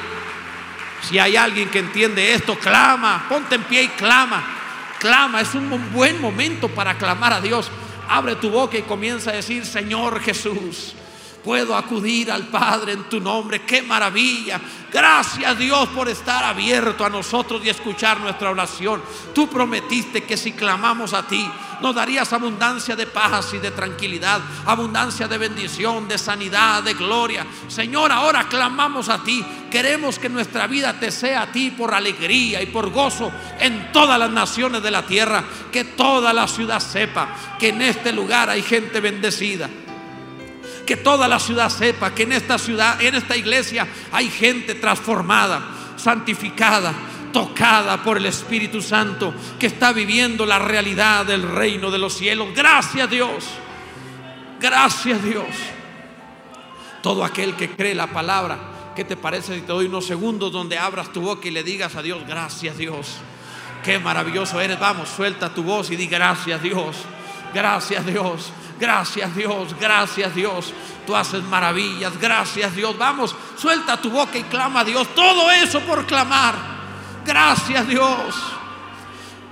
Si 1.01 1.19
hay 1.19 1.35
alguien 1.35 1.71
que 1.71 1.79
entiende 1.79 2.35
esto, 2.35 2.59
clama, 2.59 3.25
ponte 3.27 3.55
en 3.55 3.63
pie 3.63 3.85
y 3.85 3.89
clama. 3.89 4.58
Clama, 5.01 5.41
es 5.41 5.55
un 5.55 5.93
buen 5.93 6.21
momento 6.21 6.69
para 6.69 6.99
clamar 6.99 7.33
a 7.33 7.41
Dios. 7.41 7.71
Abre 8.09 8.37
tu 8.37 8.51
boca 8.51 8.77
y 8.77 8.83
comienza 8.83 9.31
a 9.31 9.35
decir, 9.35 9.65
Señor 9.65 10.21
Jesús, 10.21 10.95
puedo 11.49 11.75
acudir 11.75 12.31
al 12.31 12.43
Padre 12.49 12.93
en 12.93 13.05
tu 13.05 13.21
nombre. 13.21 13.63
Qué 13.63 13.81
maravilla. 13.81 14.61
Gracias 14.93 15.59
Dios 15.59 15.89
por 15.89 16.07
estar 16.07 16.45
abierto 16.45 17.07
a 17.07 17.09
nosotros 17.09 17.63
y 17.65 17.71
escuchar 17.71 18.21
nuestra 18.21 18.51
oración. 18.51 19.01
Tú 19.35 19.49
prometiste 19.49 20.25
que 20.25 20.37
si 20.37 20.53
clamamos 20.53 21.15
a 21.15 21.27
ti, 21.27 21.51
nos 21.81 21.95
darías 21.95 22.31
abundancia 22.35 22.95
de 22.95 23.07
paz 23.07 23.55
y 23.55 23.59
de 23.61 23.71
tranquilidad, 23.71 24.43
abundancia 24.67 25.27
de 25.27 25.39
bendición, 25.39 26.07
de 26.07 26.19
sanidad, 26.19 26.83
de 26.83 26.93
gloria. 26.93 27.47
Señor, 27.67 28.13
ahora 28.13 28.47
clamamos 28.47 29.09
a 29.09 29.25
ti. 29.25 29.43
Queremos 29.71 30.19
que 30.19 30.29
nuestra 30.29 30.67
vida 30.67 31.01
te 31.01 31.11
sea 31.11 31.45
a 31.45 31.51
ti 31.51 31.71
por 31.71 31.95
alegría 31.95 32.61
y 32.61 32.67
por 32.67 32.91
gozo 32.91 33.33
en 33.59 33.91
todas 33.91 34.19
las 34.19 34.31
naciones 34.31 34.83
de 34.83 34.91
la 34.91 35.07
tierra. 35.07 35.43
Que 35.73 35.85
toda 35.85 36.35
la 36.35 36.47
ciudad 36.47 36.81
sepa 36.81 37.57
que 37.59 37.71
en 37.71 37.81
este 37.81 38.13
lugar 38.13 38.51
hay 38.51 38.61
gente 38.61 39.01
bendecida 39.01 39.71
que 40.89 40.97
toda 40.97 41.29
la 41.29 41.39
ciudad 41.39 41.69
sepa 41.69 42.15
que 42.15 42.23
en 42.23 42.33
esta 42.33 42.57
ciudad, 42.57 42.99
en 43.03 43.15
esta 43.15 43.37
iglesia, 43.37 43.87
hay 44.11 44.31
gente 44.31 44.75
transformada, 44.75 45.61
santificada, 45.99 46.95
tocada 47.31 48.03
por 48.03 48.17
el 48.17 48.25
Espíritu 48.25 48.81
Santo, 48.81 49.35
que 49.59 49.67
está 49.67 49.93
viviendo 49.93 50.47
la 50.47 50.59
realidad 50.59 51.27
del 51.27 51.43
reino 51.43 51.91
de 51.91 51.99
los 51.99 52.15
cielos. 52.15 52.49
Gracias 52.57 53.11
Dios. 53.11 53.45
Gracias 54.59 55.23
Dios. 55.23 55.45
Todo 57.03 57.23
aquel 57.23 57.55
que 57.55 57.69
cree 57.69 57.95
la 57.95 58.07
palabra, 58.07 58.93
¿qué 58.97 59.05
te 59.05 59.19
parece 59.19 59.57
si 59.57 59.61
te 59.61 59.67
doy 59.67 59.89
unos 59.89 60.07
segundos 60.07 60.51
donde 60.51 60.79
abras 60.79 61.13
tu 61.13 61.21
boca 61.21 61.49
y 61.49 61.51
le 61.51 61.65
digas 61.65 61.97
a 61.97 62.03
Dios, 62.03 62.23
gracias 62.27 62.79
Dios? 62.79 63.19
Qué 63.85 63.99
maravilloso 63.99 64.59
eres. 64.59 64.81
Vamos, 64.81 65.11
suelta 65.11 65.53
tu 65.53 65.65
voz 65.65 65.91
y 65.91 65.97
di 65.97 66.07
gracias 66.07 66.63
Dios. 66.63 66.97
Gracias 67.53 68.07
Dios. 68.07 68.53
Gracias 68.79 69.35
Dios, 69.35 69.75
gracias 69.81 70.35
Dios. 70.35 70.73
Tú 71.07 71.17
haces 71.17 71.43
maravillas, 71.43 72.19
gracias 72.21 72.75
Dios. 72.75 72.97
Vamos, 72.97 73.35
suelta 73.57 73.97
tu 73.97 74.11
boca 74.11 74.39
y 74.39 74.45
clama 74.45 74.81
a 74.81 74.85
Dios. 74.85 75.09
Todo 75.15 75.51
eso 75.51 75.81
por 75.81 76.07
clamar. 76.07 76.55
Gracias 77.25 77.89
Dios. 77.89 78.35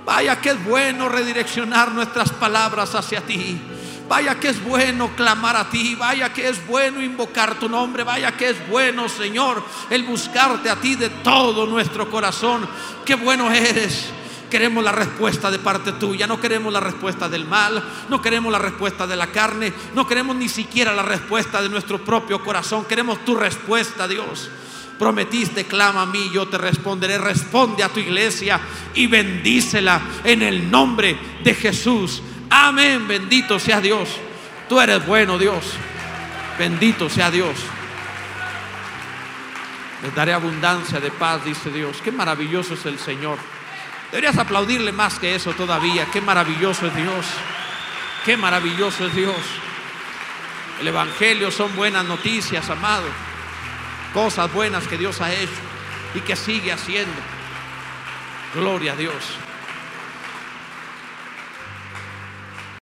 Vaya 0.05 0.39
que 0.39 0.51
es 0.51 0.63
bueno 0.63 1.09
redireccionar 1.09 1.91
nuestras 1.91 2.31
palabras 2.31 2.95
hacia 2.95 3.21
ti. 3.21 3.59
Vaya 4.07 4.35
que 4.39 4.47
es 4.47 4.63
bueno 4.63 5.09
clamar 5.17 5.57
a 5.57 5.69
ti, 5.69 5.95
vaya 5.95 6.31
que 6.31 6.47
es 6.47 6.65
bueno 6.65 7.03
invocar 7.03 7.55
tu 7.55 7.67
nombre, 7.67 8.03
vaya 8.03 8.31
que 8.31 8.51
es 8.51 8.69
bueno, 8.69 9.09
Señor, 9.09 9.61
el 9.89 10.03
buscarte 10.03 10.69
a 10.69 10.77
ti 10.77 10.95
de 10.95 11.09
todo 11.09 11.65
nuestro 11.65 12.09
corazón. 12.09 12.65
Qué 13.03 13.15
bueno 13.15 13.51
eres. 13.51 14.13
Queremos 14.49 14.83
la 14.83 14.91
respuesta 14.91 15.51
de 15.51 15.59
parte 15.59 15.91
tuya, 15.93 16.25
no 16.25 16.39
queremos 16.39 16.71
la 16.71 16.79
respuesta 16.79 17.27
del 17.27 17.45
mal, 17.45 17.83
no 18.09 18.21
queremos 18.21 18.51
la 18.51 18.59
respuesta 18.59 19.05
de 19.05 19.15
la 19.15 19.27
carne, 19.27 19.73
no 19.93 20.07
queremos 20.07 20.35
ni 20.35 20.47
siquiera 20.47 20.93
la 20.93 21.03
respuesta 21.03 21.61
de 21.61 21.69
nuestro 21.69 21.99
propio 21.99 22.43
corazón, 22.43 22.85
queremos 22.85 23.23
tu 23.25 23.35
respuesta, 23.35 24.07
Dios. 24.07 24.49
Prometiste, 24.97 25.65
clama 25.65 26.03
a 26.03 26.05
mí, 26.05 26.31
yo 26.33 26.47
te 26.47 26.57
responderé. 26.57 27.17
Responde 27.17 27.83
a 27.83 27.89
tu 27.89 27.99
iglesia 27.99 28.59
y 28.95 29.05
bendícela 29.07 30.01
en 30.23 30.41
el 30.41 30.71
nombre 30.71 31.17
de 31.43 31.53
Jesús. 31.53 32.23
Amén, 32.49 33.07
bendito 33.07 33.59
sea 33.59 33.79
Dios. 33.79 34.09
Tú 34.67 34.79
eres 34.79 35.05
bueno, 35.05 35.37
Dios. 35.37 35.73
Bendito 36.57 37.09
sea 37.09 37.29
Dios. 37.29 37.55
Les 40.01 40.13
daré 40.15 40.33
abundancia 40.33 40.99
de 40.99 41.11
paz, 41.11 41.45
dice 41.45 41.69
Dios. 41.69 41.97
Qué 42.03 42.11
maravilloso 42.11 42.73
es 42.73 42.85
el 42.85 42.97
Señor. 42.97 43.37
Deberías 44.11 44.37
aplaudirle 44.37 44.91
más 44.91 45.19
que 45.19 45.35
eso 45.35 45.53
todavía. 45.53 46.05
Qué 46.11 46.21
maravilloso 46.21 46.87
es 46.87 46.95
Dios. 46.95 47.25
Qué 48.25 48.37
maravilloso 48.37 49.05
es 49.05 49.15
Dios. 49.15 49.35
El 50.79 50.87
Evangelio 50.87 51.51
son 51.51 51.75
buenas 51.75 52.05
noticias, 52.05 52.69
amado. 52.69 53.07
Cosas 54.13 54.51
buenas 54.53 54.87
que 54.87 54.97
Dios 54.97 55.21
ha 55.21 55.33
hecho 55.33 55.61
y 56.13 56.21
que 56.21 56.35
sigue 56.35 56.71
haciendo. 56.71 57.19
Gloria 58.53 58.93
a 58.93 58.95
Dios. 58.95 59.13